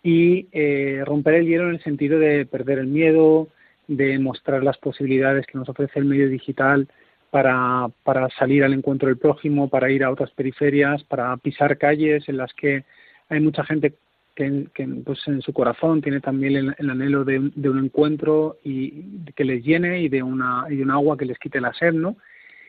[0.02, 3.48] y eh, romper el hielo en el sentido de perder el miedo,
[3.88, 6.88] de mostrar las posibilidades que nos ofrece el medio digital
[7.30, 12.28] para, para salir al encuentro del prójimo, para ir a otras periferias, para pisar calles
[12.28, 12.84] en las que
[13.28, 13.94] hay mucha gente
[14.34, 19.64] que, pues en su corazón tiene también el, anhelo de, un encuentro y que les
[19.64, 22.16] llene y de una y de un agua que les quite la sed, ¿no?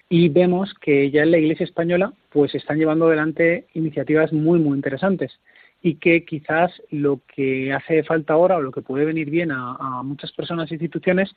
[0.09, 4.75] Y vemos que ya en la Iglesia española pues están llevando adelante iniciativas muy muy
[4.75, 5.39] interesantes
[5.81, 10.01] y que quizás lo que hace falta ahora o lo que puede venir bien a,
[10.03, 11.33] muchas personas e instituciones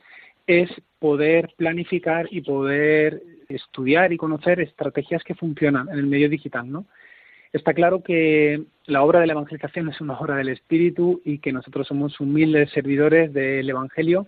[0.46, 0.68] es
[0.98, 6.86] poder planificar y poder estudiar y conocer estrategias que funcionan en el medio digital, ¿no?
[7.52, 11.52] Está claro que la obra de la evangelización es una obra del Espíritu y que
[11.52, 14.26] nosotros somos humildes servidores del Evangelio,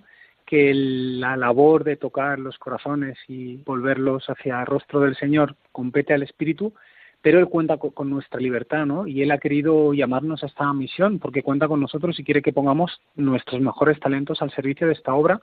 [0.54, 6.14] que la labor de tocar los corazones y volverlos hacia el rostro del Señor compete
[6.14, 6.72] al Espíritu,
[7.20, 9.04] pero Él cuenta con, nuestra libertad, ¿no?
[9.08, 12.52] Y Él ha querido llamarnos a esta misión porque cuenta con nosotros y quiere que
[12.52, 15.40] pongamos nuestros mejores talentos al servicio de esta obra,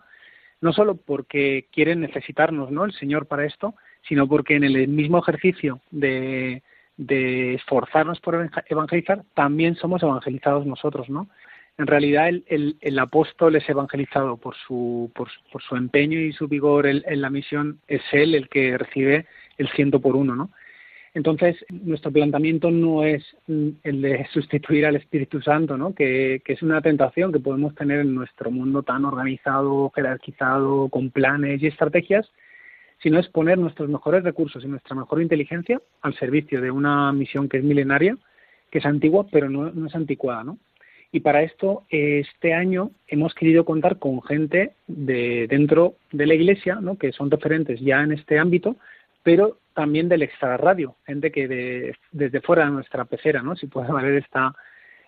[0.61, 2.85] no solo porque quiere necesitarnos, ¿no?
[2.85, 3.75] El Señor para esto,
[4.07, 6.63] sino porque en el mismo ejercicio de,
[6.97, 11.27] esforzarnos por evangelizar, también somos evangelizados nosotros, ¿no?
[11.77, 15.29] En realidad el, apóstol es evangelizado por su, por,
[15.61, 19.25] su empeño y su vigor en, en, la misión, es él el que recibe
[19.57, 20.51] el ciento por uno, ¿no?
[21.13, 25.93] Entonces, nuestro planteamiento no es el de sustituir al Espíritu Santo, ¿no?
[25.93, 31.61] que, es una tentación que podemos tener en nuestro mundo tan organizado, jerarquizado, con planes
[31.61, 32.31] y estrategias,
[33.03, 37.49] sino es poner nuestros mejores recursos y nuestra mejor inteligencia al servicio de una misión
[37.49, 38.17] que es milenaria,
[38.69, 40.45] que es antigua, pero no, no es anticuada.
[40.45, 40.59] ¿no?
[41.11, 46.75] Y para esto, este año hemos querido contar con gente de dentro de la Iglesia,
[46.75, 46.97] ¿no?
[46.97, 48.77] que son referentes ya en este ámbito,
[49.21, 53.57] pero también del extrarradio, gente que de, desde fuera de nuestra pecera, ¿no?
[53.57, 54.55] si puede valer esta,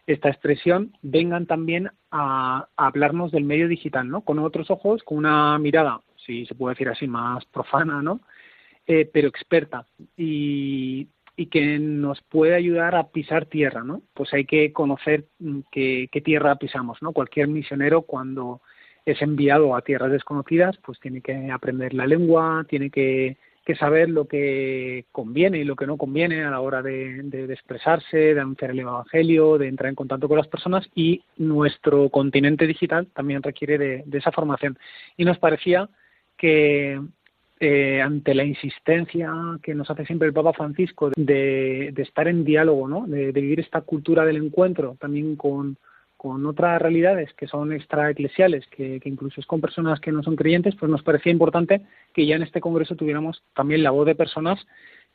[0.06, 4.22] esta expresión, vengan también a, hablarnos del medio digital, ¿no?
[4.22, 8.22] con otros ojos, con una mirada, si se puede decir así, más profana, ¿no?
[8.86, 9.86] Eh, pero experta.
[10.18, 14.02] Y, y que nos puede ayudar a pisar tierra, ¿no?
[14.14, 17.12] Pues hay que conocer mm, qué, qué tierra pisamos, ¿no?
[17.12, 18.62] Cualquier misionero cuando
[19.06, 23.38] es enviado a tierras desconocidas, pues tiene que aprender la lengua, tiene que,
[23.80, 27.20] saber lo que conviene y lo que no conviene a la hora de,
[27.50, 32.68] expresarse, de anunciar el Evangelio, de entrar en contacto con las personas y nuestro continente
[32.68, 34.78] digital también requiere de, esa formación.
[35.18, 35.90] Y nos parecía
[36.38, 37.00] que
[37.60, 39.32] eh, ante la insistencia
[39.62, 43.06] que nos hace siempre el Papa Francisco de, estar en diálogo, ¿no?
[43.08, 45.78] de vivir esta cultura del encuentro también con,
[46.46, 50.74] otras realidades que son extraeclesiales, que, que incluso es con personas que no son creyentes,
[50.76, 51.82] pues nos parecía importante
[52.14, 54.66] que ya en este congreso tuviéramos también la voz de personas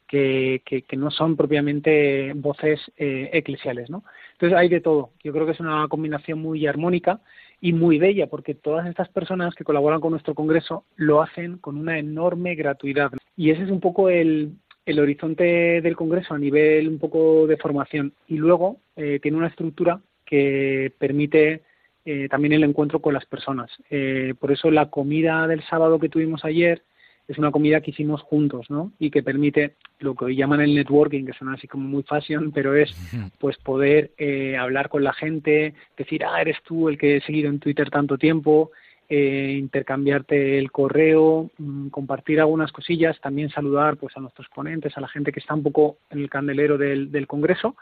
[0.08, 4.04] que, que, no son propiamente voces eh, eclesiales, ¿no?
[4.32, 5.10] Entonces hay de todo.
[5.22, 7.20] Yo creo que es una combinación muy armónica
[7.60, 11.76] y muy bella, porque todas estas personas que colaboran con nuestro congreso lo hacen con
[11.76, 13.10] una enorme gratuidad.
[13.36, 14.52] Y ese es un poco el,
[14.86, 18.12] el horizonte del congreso a nivel un poco de formación.
[18.26, 21.62] Y luego eh, tiene una estructura que permite
[22.04, 23.70] eh, también el encuentro con las personas.
[23.90, 26.82] Eh, por eso la comida del sábado que tuvimos ayer
[27.28, 28.92] es una comida que hicimos juntos, ¿no?
[28.98, 32.50] Y que permite lo que hoy llaman el networking, que suena así como muy fashion,
[32.52, 32.90] pero es
[33.38, 37.50] pues poder eh, hablar con la gente, decir, ah, eres tú el que he seguido
[37.50, 38.70] en Twitter tanto tiempo,
[39.10, 45.08] intercambiarte el correo, mm, compartir algunas cosillas, también saludar pues a nuestros ponentes, a la
[45.08, 47.74] gente que está un poco en el candelero del, del congreso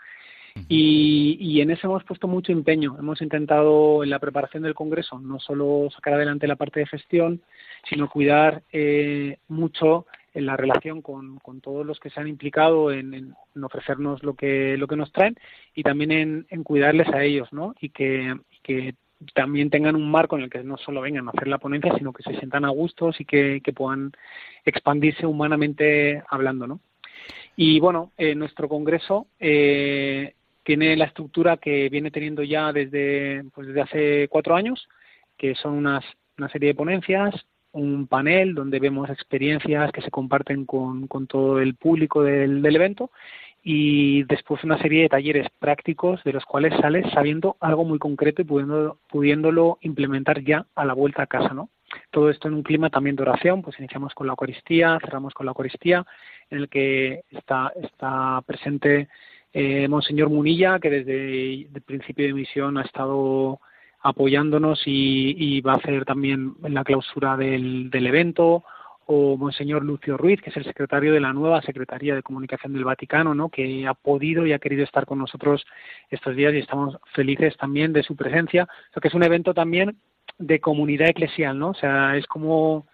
[0.69, 2.97] y, en eso hemos puesto mucho empeño.
[2.99, 7.43] Hemos intentado en la preparación del Congreso no solo sacar adelante la parte de gestión,
[7.89, 13.35] sino cuidar eh, mucho en la relación con, todos los que se han implicado en,
[13.63, 15.37] ofrecernos lo que, lo que nos traen
[15.75, 17.75] y también en, cuidarles a ellos, ¿no?
[17.81, 18.95] Y que, que
[19.35, 22.13] también tengan un marco en el que no solo vengan a hacer la ponencia, sino
[22.13, 24.13] que se sientan a gustos y que, puedan
[24.65, 26.81] expandirse humanamente hablando, ¿no?
[27.57, 30.35] Y bueno, en nuestro congreso eh,
[30.67, 34.89] tiene la estructura que viene teniendo ya desde, pues desde hace cuatro años,
[35.39, 36.05] que son unas,
[36.37, 41.61] una serie de ponencias, un panel donde vemos experiencias que se comparten con, con todo
[41.61, 43.13] el público del, del, evento
[43.63, 48.43] y después una serie de talleres prácticos de los cuales sales sabiendo algo muy concreto
[48.43, 51.71] y pudiendo, pudiéndolo implementar ya a la vuelta a casa, ¿no?
[52.11, 55.47] Todo esto en un clima también de oración, pues iniciamos con la Eucaristía, cerramos con
[55.47, 56.05] la Eucaristía,
[56.51, 59.09] en el que está, está presente
[59.59, 63.59] eh, Monseñor Munilla, que desde el principio de misión ha estado
[64.03, 68.65] apoyándonos y, va a hacer también la clausura del, evento,
[69.07, 72.85] o Monseñor Lucio Ruiz, que es el secretario de la nueva Secretaría de Comunicación del
[72.85, 73.49] Vaticano, ¿no?
[73.49, 75.65] que ha podido y ha querido estar con nosotros
[76.11, 78.69] estos días y estamos felices también de su presencia.
[78.95, 79.97] O es un evento también
[80.39, 81.71] de comunidad eclesial, ¿no?
[81.71, 82.89] O sea, es como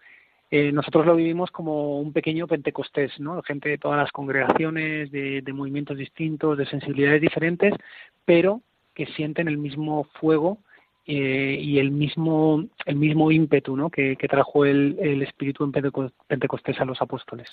[0.55, 3.41] eh, nosotros lo vivimos como un pequeño Pentecostés, ¿no?
[3.43, 7.73] Gente de todas las congregaciones, de, movimientos distintos, de sensibilidades diferentes,
[8.27, 8.61] pero
[8.95, 10.59] que sienten el mismo fuego
[11.07, 13.89] eh, y el mismo el mismo ímpetu ¿no?
[13.89, 17.49] que, trajo el, el espíritu en Pentecostés a los apóstoles.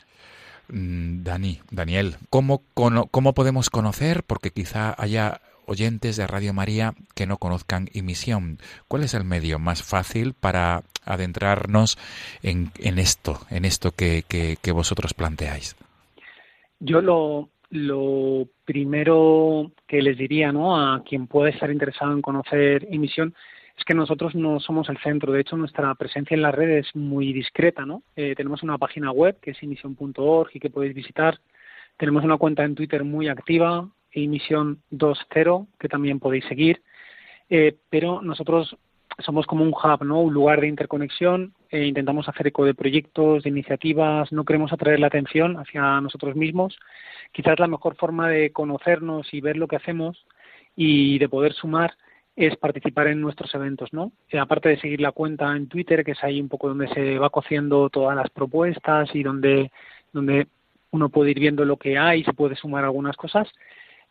[0.68, 4.24] Mm, Dani, Daniel, ¿cómo, ¿cómo podemos conocer?
[4.28, 5.40] Porque quizá haya
[5.70, 8.58] oyentes de Radio María que no conozcan Misión.
[8.88, 11.98] ¿Cuál es el medio más fácil para adentrarnos
[12.42, 15.76] en, en esto, en esto que, que, vosotros planteáis?
[16.80, 17.50] Yo lo,
[18.66, 20.76] primero que les diría ¿no?
[20.76, 23.36] a quien pueda estar interesado en conocer Misión
[23.78, 25.32] es que nosotros no somos el centro.
[25.32, 27.86] De hecho, nuestra presencia en las redes es muy discreta.
[27.86, 28.04] ¿no?
[28.16, 31.40] Eh, tenemos una página web que es emisión.org y que podéis visitar.
[31.98, 36.82] Tenemos una cuenta en Twitter muy activa, emisión 2.0, que también podéis seguir.
[37.50, 38.78] Eh, pero nosotros
[39.20, 40.22] somos como un hub, ¿no?
[40.22, 41.54] Un lugar de interconexión.
[41.72, 44.32] e intentamos hacer eco de proyectos, de iniciativas.
[44.32, 46.78] No queremos atraer la atención hacia nosotros mismos.
[47.32, 50.26] Quizás la mejor forma de conocernos y ver lo que hacemos
[50.76, 51.94] y de poder sumar
[52.36, 54.14] es participar en nuestros eventos, ¿no?
[54.30, 57.20] Eh, aparte de seguir la cuenta en Twitter, que es ahí un poco donde se
[57.20, 59.72] va cociendo todas las propuestas y donde,
[60.14, 60.48] donde
[60.92, 63.48] uno puede ir viendo lo que hay, y se puede sumar algunas cosas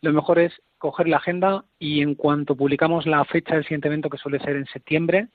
[0.01, 4.09] lo mejor es coger la agenda y en cuanto publicamos la fecha del siguiente evento,
[4.09, 5.27] que suele ser en septiembre,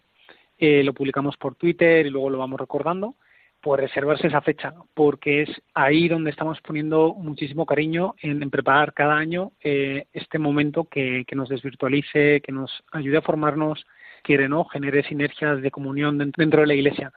[0.59, 3.17] eh, lo publicamos por Twitter y luego lo vamos recordando,
[3.61, 9.17] pues reservarse esa fecha, porque es ahí donde estamos poniendo muchísimo cariño en, preparar cada
[9.17, 13.87] año eh, este momento que, nos desvirtualice, que nos ayude a formarnos,
[14.23, 17.13] quiere no, genere sinergias de comunión dentro de la Iglesia.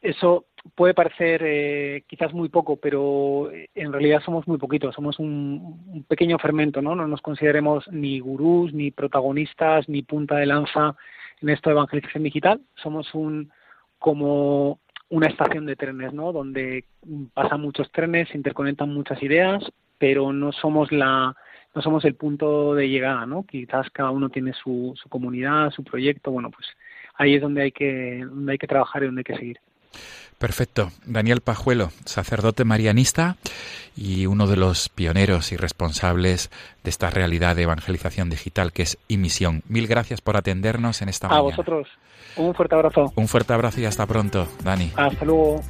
[0.00, 6.04] Eso puede parecer eh, quizás muy poco, pero en realidad somos muy poquitos, somos un,
[6.08, 6.94] pequeño fermento, ¿no?
[6.94, 10.96] No nos consideremos ni gurús, ni protagonistas, ni punta de lanza
[11.40, 13.50] en esto de evangelización digital, somos un
[13.98, 14.80] como
[15.10, 16.32] una estación de trenes, ¿no?
[16.32, 16.84] Donde
[17.34, 19.64] pasan muchos trenes, se interconectan muchas ideas,
[19.98, 21.34] pero no somos la
[21.74, 23.44] no somos el punto de llegada, ¿no?
[23.44, 26.66] Quizás cada uno tiene su, su comunidad, su proyecto, bueno, pues
[27.14, 29.58] ahí es donde hay que donde hay que trabajar y donde hay que seguir.
[30.38, 30.92] Perfecto.
[31.04, 33.36] Daniel Pajuelo, sacerdote marianista
[33.96, 36.50] y uno de los pioneros y responsables
[36.84, 39.62] de esta realidad de evangelización digital que es Imisión.
[39.68, 41.40] Mil gracias por atendernos en esta mañana.
[41.40, 41.88] A vosotros.
[42.36, 43.12] Un fuerte abrazo.
[43.16, 44.92] Un fuerte abrazo y hasta pronto, Dani.
[44.94, 45.60] Hasta luego.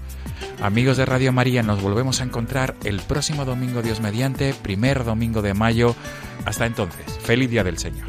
[0.60, 5.40] Amigos de Radio María, nos volvemos a encontrar el próximo domingo, Dios mediante, primer domingo
[5.40, 5.94] de mayo.
[6.44, 8.08] Hasta entonces, feliz Día del Señor.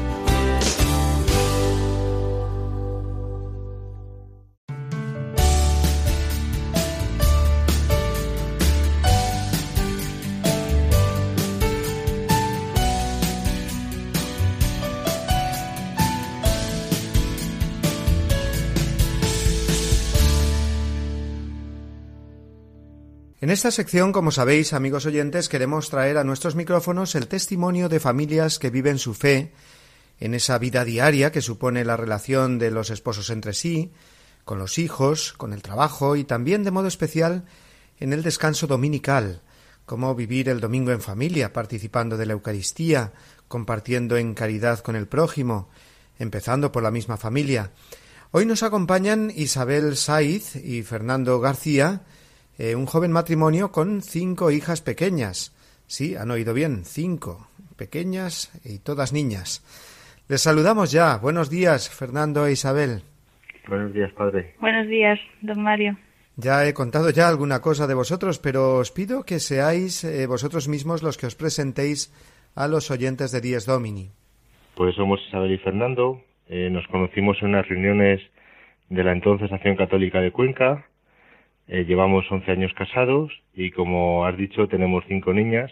[23.41, 27.99] En esta sección, como sabéis, amigos oyentes, queremos traer a nuestros micrófonos el testimonio de
[27.99, 29.51] familias que viven su fe
[30.19, 33.93] en esa vida diaria que supone la relación de los esposos entre sí,
[34.45, 37.45] con los hijos, con el trabajo y también de modo especial
[37.99, 39.41] en el descanso dominical,
[39.87, 43.11] cómo vivir el domingo en familia, participando de la Eucaristía,
[43.47, 45.67] compartiendo en caridad con el prójimo,
[46.19, 47.71] empezando por la misma familia.
[48.29, 52.03] Hoy nos acompañan Isabel Saiz y Fernando García,
[52.57, 55.55] eh, un joven matrimonio con cinco hijas pequeñas.
[55.87, 59.63] Sí, han oído bien, cinco, pequeñas y todas niñas.
[60.27, 61.17] Les saludamos ya.
[61.17, 63.01] Buenos días, Fernando e Isabel.
[63.67, 64.55] Buenos días, padre.
[64.59, 65.97] Buenos días, don Mario.
[66.37, 70.67] Ya he contado ya alguna cosa de vosotros, pero os pido que seáis eh, vosotros
[70.67, 72.13] mismos los que os presentéis
[72.55, 74.11] a los oyentes de Dies Domini.
[74.75, 76.21] Pues somos Isabel y Fernando.
[76.47, 78.21] Eh, nos conocimos en unas reuniones
[78.89, 80.87] de la entonces Acción Católica de Cuenca
[81.71, 85.71] eh, llevamos 11 años casados y, como has dicho, tenemos cinco niñas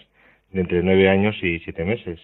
[0.51, 2.21] de entre 9 años y 7 meses.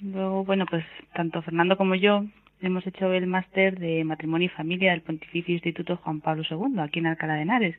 [0.00, 2.24] Luego, bueno, pues tanto Fernando como yo
[2.60, 6.98] hemos hecho el máster de matrimonio y familia del Pontificio Instituto Juan Pablo II, aquí
[6.98, 7.76] en Alcalá de Henares,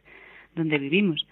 [0.55, 1.27] donde vivimos.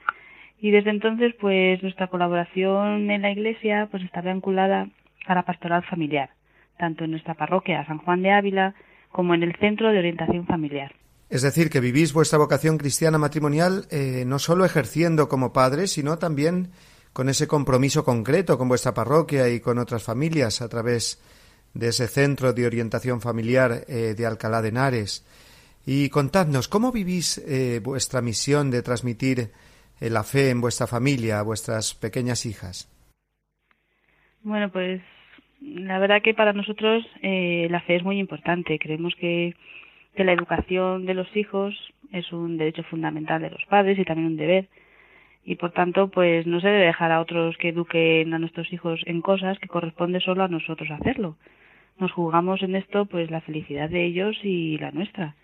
[0.60, 4.90] Y desde entonces, pues nuestra colaboración en la Iglesia pues está vinculada
[5.26, 6.32] a la pastoral familiar,
[6.78, 8.76] tanto en nuestra parroquia San Juan de Ávila
[9.10, 10.92] como en el Centro de Orientación Familiar.
[11.34, 16.20] Es decir, que vivís vuestra vocación cristiana matrimonial eh, no solo ejerciendo como padres, sino
[16.20, 16.70] también
[17.12, 21.20] con ese compromiso concreto con vuestra parroquia y con otras familias a través
[21.74, 25.26] de ese centro de orientación familiar eh, de Alcalá de Henares.
[25.88, 29.50] Y contadnos, ¿cómo vivís eh, vuestra misión de transmitir
[30.02, 32.88] la fe en vuestra familia a vuestras pequeñas hijas?
[34.44, 35.02] Bueno, pues
[35.62, 38.78] la verdad que para nosotros la fe es muy importante.
[38.78, 39.56] Creemos que
[40.16, 41.76] que la educación de los hijos
[42.12, 44.68] es un derecho fundamental de los padres y también un deber
[45.46, 49.02] y por tanto pues no se debe dejar a otros que eduquen a nuestros hijos
[49.06, 51.36] en cosas que corresponde solo a nosotros hacerlo.
[52.00, 55.36] Nos jugamos en esto pues la felicidad de ellos y la nuestra.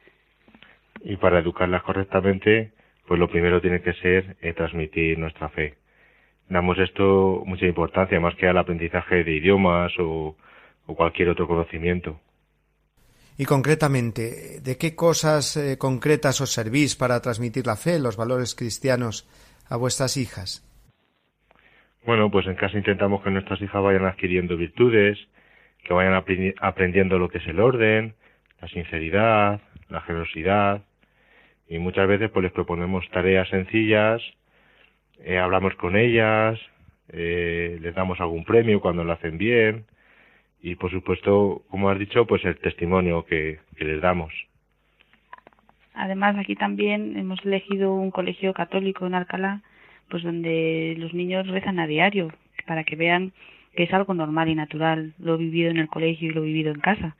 [1.04, 2.72] Y para educarlas correctamente
[3.08, 5.76] pues lo primero tiene que ser eh, transmitir nuestra fe.
[6.48, 10.36] Damos esto mucha importancia más que al aprendizaje de idiomas o
[10.86, 12.20] cualquier otro conocimiento.
[13.40, 18.54] Y concretamente, ¿de qué cosas eh, concretas os servís para transmitir la fe, los valores
[18.54, 19.24] cristianos
[19.70, 20.68] a vuestras hijas?
[22.06, 25.18] Bueno, pues en casa intentamos que nuestras hijas vayan adquiriendo virtudes,
[25.86, 26.22] que vayan
[26.60, 28.14] aprendiendo lo que es el orden,
[28.60, 30.84] la sinceridad, la generosidad,
[31.70, 34.22] y muchas veces pues les proponemos tareas sencillas,
[35.20, 36.60] eh, hablamos con ellas,
[37.08, 39.86] eh, les damos algún premio cuando lo hacen bien,
[40.62, 44.34] y por supuesto, como has dicho, pues el testimonio que, les damos.
[45.94, 49.62] Además, aquí también hemos elegido un colegio católico en Alcalá,
[50.10, 52.32] pues donde los niños rezan a diario,
[52.66, 53.32] para que vean
[53.76, 56.82] que es algo normal y natural, lo vivido en el colegio y lo vivido en
[56.82, 57.16] casa.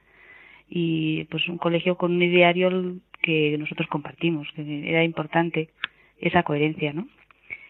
[0.68, 5.70] Y pues un colegio con un diario que nosotros compartimos, que era importante
[6.20, 7.08] esa coherencia, ¿no?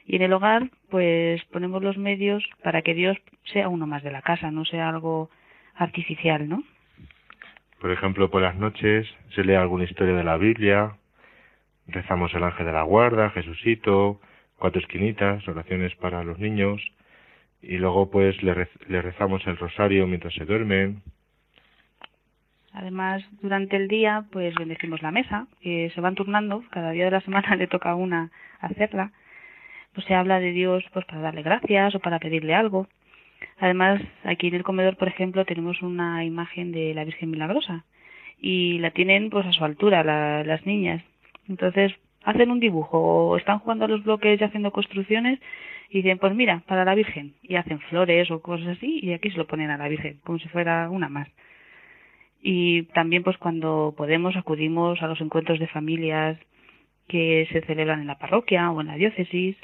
[0.08, 3.18] Y en el hogar, pues ponemos los medios para que Dios
[3.54, 5.30] sea uno más de la casa, no sea algo
[5.80, 6.64] artificial, ¿no?
[7.80, 10.98] Por ejemplo, por las noches se lee alguna historia de la Biblia,
[11.88, 14.20] rezamos el ángel de la guarda, Jesucito,
[14.58, 16.82] cuatro esquinitas, oraciones para los niños,
[17.62, 18.54] y luego pues le,
[19.02, 21.02] rezamos el rosario mientras se duermen.
[22.74, 27.12] Además, durante el día, pues bendecimos la mesa, que se van turnando, cada día de
[27.12, 29.12] la semana le toca a una hacerla.
[29.94, 32.88] Pues se habla de Dios pues para darle gracias o para pedirle algo.
[33.58, 37.86] Además, aquí en el comedor, por ejemplo, tenemos una imagen de la Virgen Milagrosa
[38.38, 40.04] y la tienen pues a su altura
[40.44, 41.04] las niñas.
[41.48, 45.40] Entonces, hacen un dibujo o están jugando a los bloques y haciendo construcciones
[45.90, 49.32] y dicen, pues mira, para la Virgen, y hacen flores o cosas así, y aquí
[49.32, 51.28] se lo ponen a la Virgen, como si fuera una más.
[52.42, 56.38] Y también, pues cuando podemos, acudimos a los encuentros de familias
[57.08, 59.58] que se celebran en la parroquia o en la diócesis,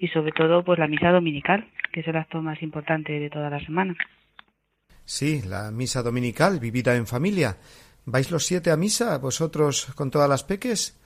[0.00, 3.50] y sobre todo, pues la misa dominical, que es el acto más importante de toda
[3.50, 3.96] la semana.
[5.04, 7.56] Sí, la misa dominical, vivida en familia.
[8.04, 11.00] ¿Vais los siete a misa, vosotros con todas las peques?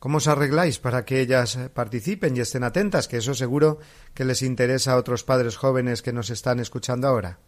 [0.00, 3.06] ¿Cómo os arregláis para que ellas participen y estén atentas?
[3.06, 3.78] Que eso seguro
[4.14, 7.38] que les interesa a otros padres jóvenes que nos están escuchando ahora.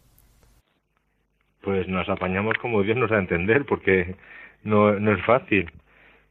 [1.62, 4.16] Pues nos apañamos como Dios nos da a entender, porque
[4.64, 5.70] no, no es fácil.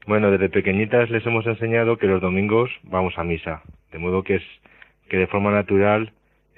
[0.05, 4.35] Bueno, desde pequeñitas les hemos enseñado que los domingos vamos a misa, de modo que
[4.35, 4.43] es
[5.09, 6.13] que de forma natural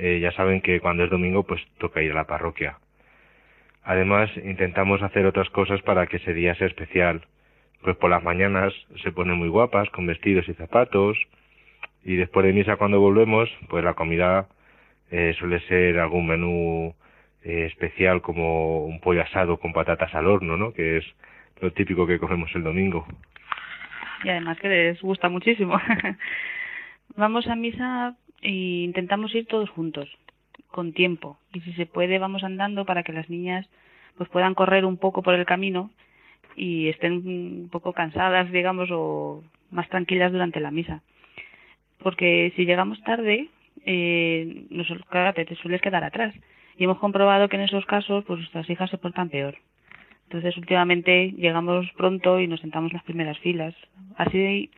[0.06, 2.78] eh, ya saben que cuando es domingo pues toca ir a la parroquia.
[3.84, 7.22] Además intentamos hacer otras cosas para que ese día sea especial,
[7.82, 11.18] pues por las mañanas se ponen muy guapas con vestidos y zapatos
[12.04, 14.50] y después de misa cuando volvemos pues la comida
[15.10, 16.94] eh, suele ser algún menú
[17.46, 20.74] eh, especial como un pollo asado con patatas al horno, ¿no?
[20.74, 21.06] Que es
[21.62, 23.08] lo típico que comemos el domingo.
[24.26, 25.80] Y además que les gusta muchísimo.
[27.16, 30.10] vamos a misa e intentamos ir todos juntos,
[30.68, 31.38] con tiempo.
[31.54, 33.68] Y si se puede vamos andando para que las niñas
[34.18, 35.90] pues puedan correr un poco por el camino
[36.56, 41.02] y estén un poco cansadas, digamos, o más tranquilas durante la misa.
[42.00, 43.50] Porque si llegamos tarde,
[43.86, 46.36] eh, nos, te sueles quedar atrás.
[46.78, 49.56] Y hemos comprobado que en esos casos, pues nuestras hijas se portan peor.
[50.26, 53.74] Entonces, últimamente llegamos pronto y nos sentamos en las primeras filas.
[54.18, 54.70] Así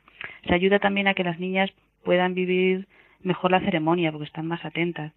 [0.48, 1.72] se ayuda también a que las niñas
[2.04, 2.88] puedan vivir
[3.22, 5.14] mejor la ceremonia, porque están más atentas.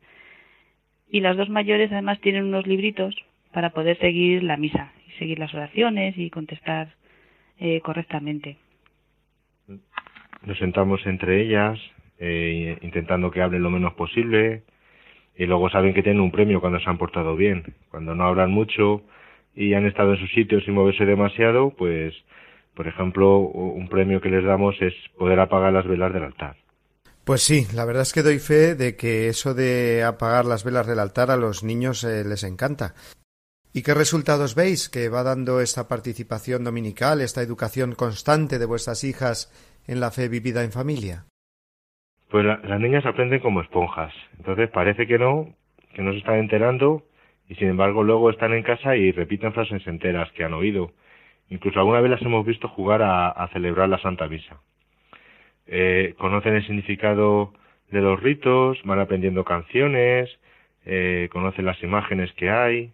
[1.11, 3.15] Y las dos mayores además tienen unos libritos
[3.53, 6.89] para poder seguir la misa seguir las oraciones y contestar
[7.59, 8.57] eh, correctamente.
[10.43, 11.79] Nos sentamos entre ellas,
[12.19, 14.63] eh, intentando que hablen lo menos posible,
[15.37, 17.63] y luego saben que tienen un premio cuando se han portado bien.
[17.91, 19.03] Cuando no hablan mucho
[19.55, 22.15] y han estado en sus sitios sin moverse demasiado, pues,
[22.75, 26.57] por ejemplo, un premio que les damos es poder apagar las velas del altar.
[27.29, 30.87] Pues sí, la verdad es que doy fe de que eso de apagar las velas
[30.87, 32.95] del altar a los niños eh, les encanta.
[33.75, 39.05] ¿Y qué resultados veis que va dando esta participación dominical, esta educación constante de vuestras
[39.05, 39.53] hijas
[39.87, 41.27] en la fe vivida en familia?
[42.31, 44.15] Pues las niñas aprenden como esponjas.
[44.39, 45.55] Entonces parece que no,
[45.93, 47.03] que no se están enterando
[47.47, 50.93] y sin embargo luego están en casa y repiten frases enteras que han oído.
[51.51, 54.63] Incluso alguna vez las hemos visto jugar a, celebrar la Santa Misa.
[55.69, 57.53] Eh, conocen el significado
[57.91, 60.31] de los ritos, van aprendiendo canciones,
[60.87, 62.93] eh, conocen las imágenes que hay,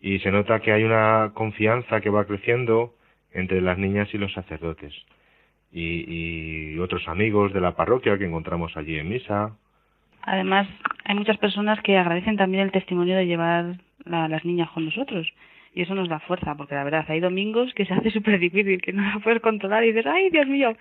[0.00, 2.94] y se nota que hay una confianza que va creciendo
[3.32, 4.94] entre las niñas y los sacerdotes
[5.72, 9.52] y, y otros amigos de la parroquia que encontramos allí en misa.
[10.22, 10.66] Además,
[11.04, 13.76] hay muchas personas que agradecen también el testimonio de llevar
[14.10, 15.30] a las niñas con nosotros.
[15.74, 18.80] Y eso nos da fuerza, porque la verdad, hay domingos que se hace súper difícil,
[18.80, 20.76] que no la puedes controlar y dices, ¡ay, Dios mío!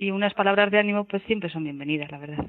[0.00, 2.46] Y unas palabras de ánimo, pues siempre son bienvenidas, la verdad.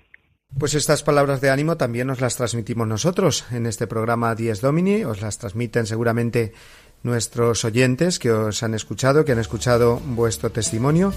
[0.57, 5.03] Pues estas palabras de ánimo también nos las transmitimos nosotros en este programa Dies Domini,
[5.03, 6.53] os las transmiten seguramente
[7.01, 11.11] nuestros oyentes que os han escuchado, que han escuchado vuestro testimonio,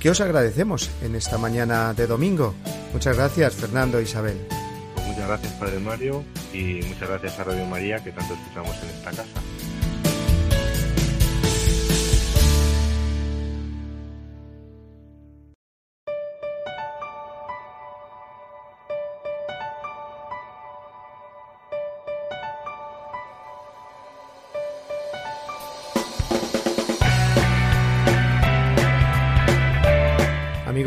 [0.00, 2.54] que os agradecemos en esta mañana de domingo.
[2.92, 4.36] Muchas gracias, Fernando e Isabel.
[5.06, 9.10] Muchas gracias, Padre Mario, y muchas gracias a Radio María, que tanto escuchamos en esta
[9.10, 9.40] casa.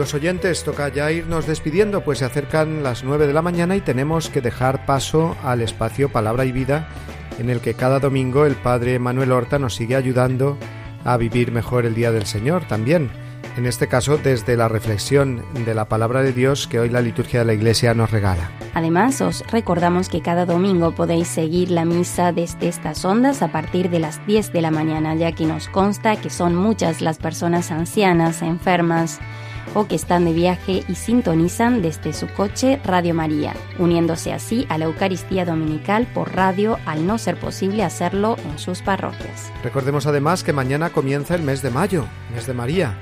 [0.04, 3.80] Amigos oyentes, toca ya irnos despidiendo, pues se acercan las nueve de la mañana y
[3.80, 6.89] tenemos que dejar paso al espacio Palabra y Vida,
[7.39, 10.58] en el que cada domingo el Padre Manuel Horta nos sigue ayudando
[11.06, 13.12] a vivir mejor el Día del Señor también.
[13.56, 17.39] en este caso desde la reflexión de la palabra de Dios que hoy la liturgia
[17.39, 18.51] de la Iglesia nos regala.
[18.74, 23.89] Además, os recordamos que cada domingo podéis seguir la misa desde estas ondas a partir
[23.89, 27.72] de las 10 de la mañana, ya que nos consta que son muchas las personas
[27.72, 29.22] ancianas, enfermas,
[29.74, 34.78] o que están de viaje y sintonizan desde su coche Radio María, uniéndose así a
[34.78, 39.51] la Eucaristía Dominical por radio al no ser posible hacerlo en sus parroquias.
[39.64, 42.97] Recordemos además que mañana comienza el mes de mayo, mes de María.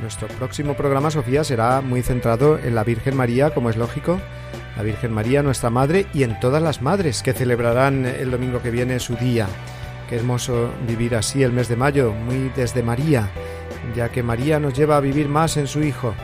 [0.00, 4.20] Nuestro próximo programa, Sofía, será muy centrado en la Virgen María, como es lógico,
[4.76, 8.70] la Virgen María, nuestra Madre, y en todas las madres que celebrarán el domingo que
[8.70, 9.46] viene su día.
[10.08, 13.30] Qué hermoso vivir así el mes de mayo, muy desde María
[13.94, 16.14] ya que María nos lleva a vivir más en su Hijo,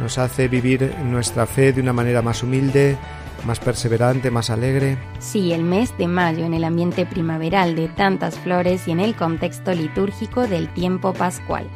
[0.00, 2.96] nos hace vivir nuestra fe de una manera más humilde,
[3.46, 4.98] más perseverante, más alegre.
[5.18, 9.14] Sí, el mes de mayo en el ambiente primaveral de tantas flores y en el
[9.14, 11.66] contexto litúrgico del tiempo pascual.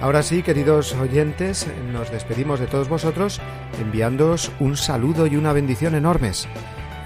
[0.00, 3.40] Ahora sí, queridos oyentes, nos despedimos de todos vosotros
[3.80, 6.46] enviándoos un saludo y una bendición enormes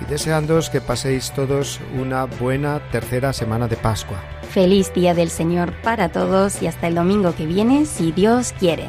[0.01, 4.19] y deseándoos que paséis todos una buena tercera semana de Pascua.
[4.51, 8.89] Feliz día del Señor para todos y hasta el domingo que viene, si Dios quiere.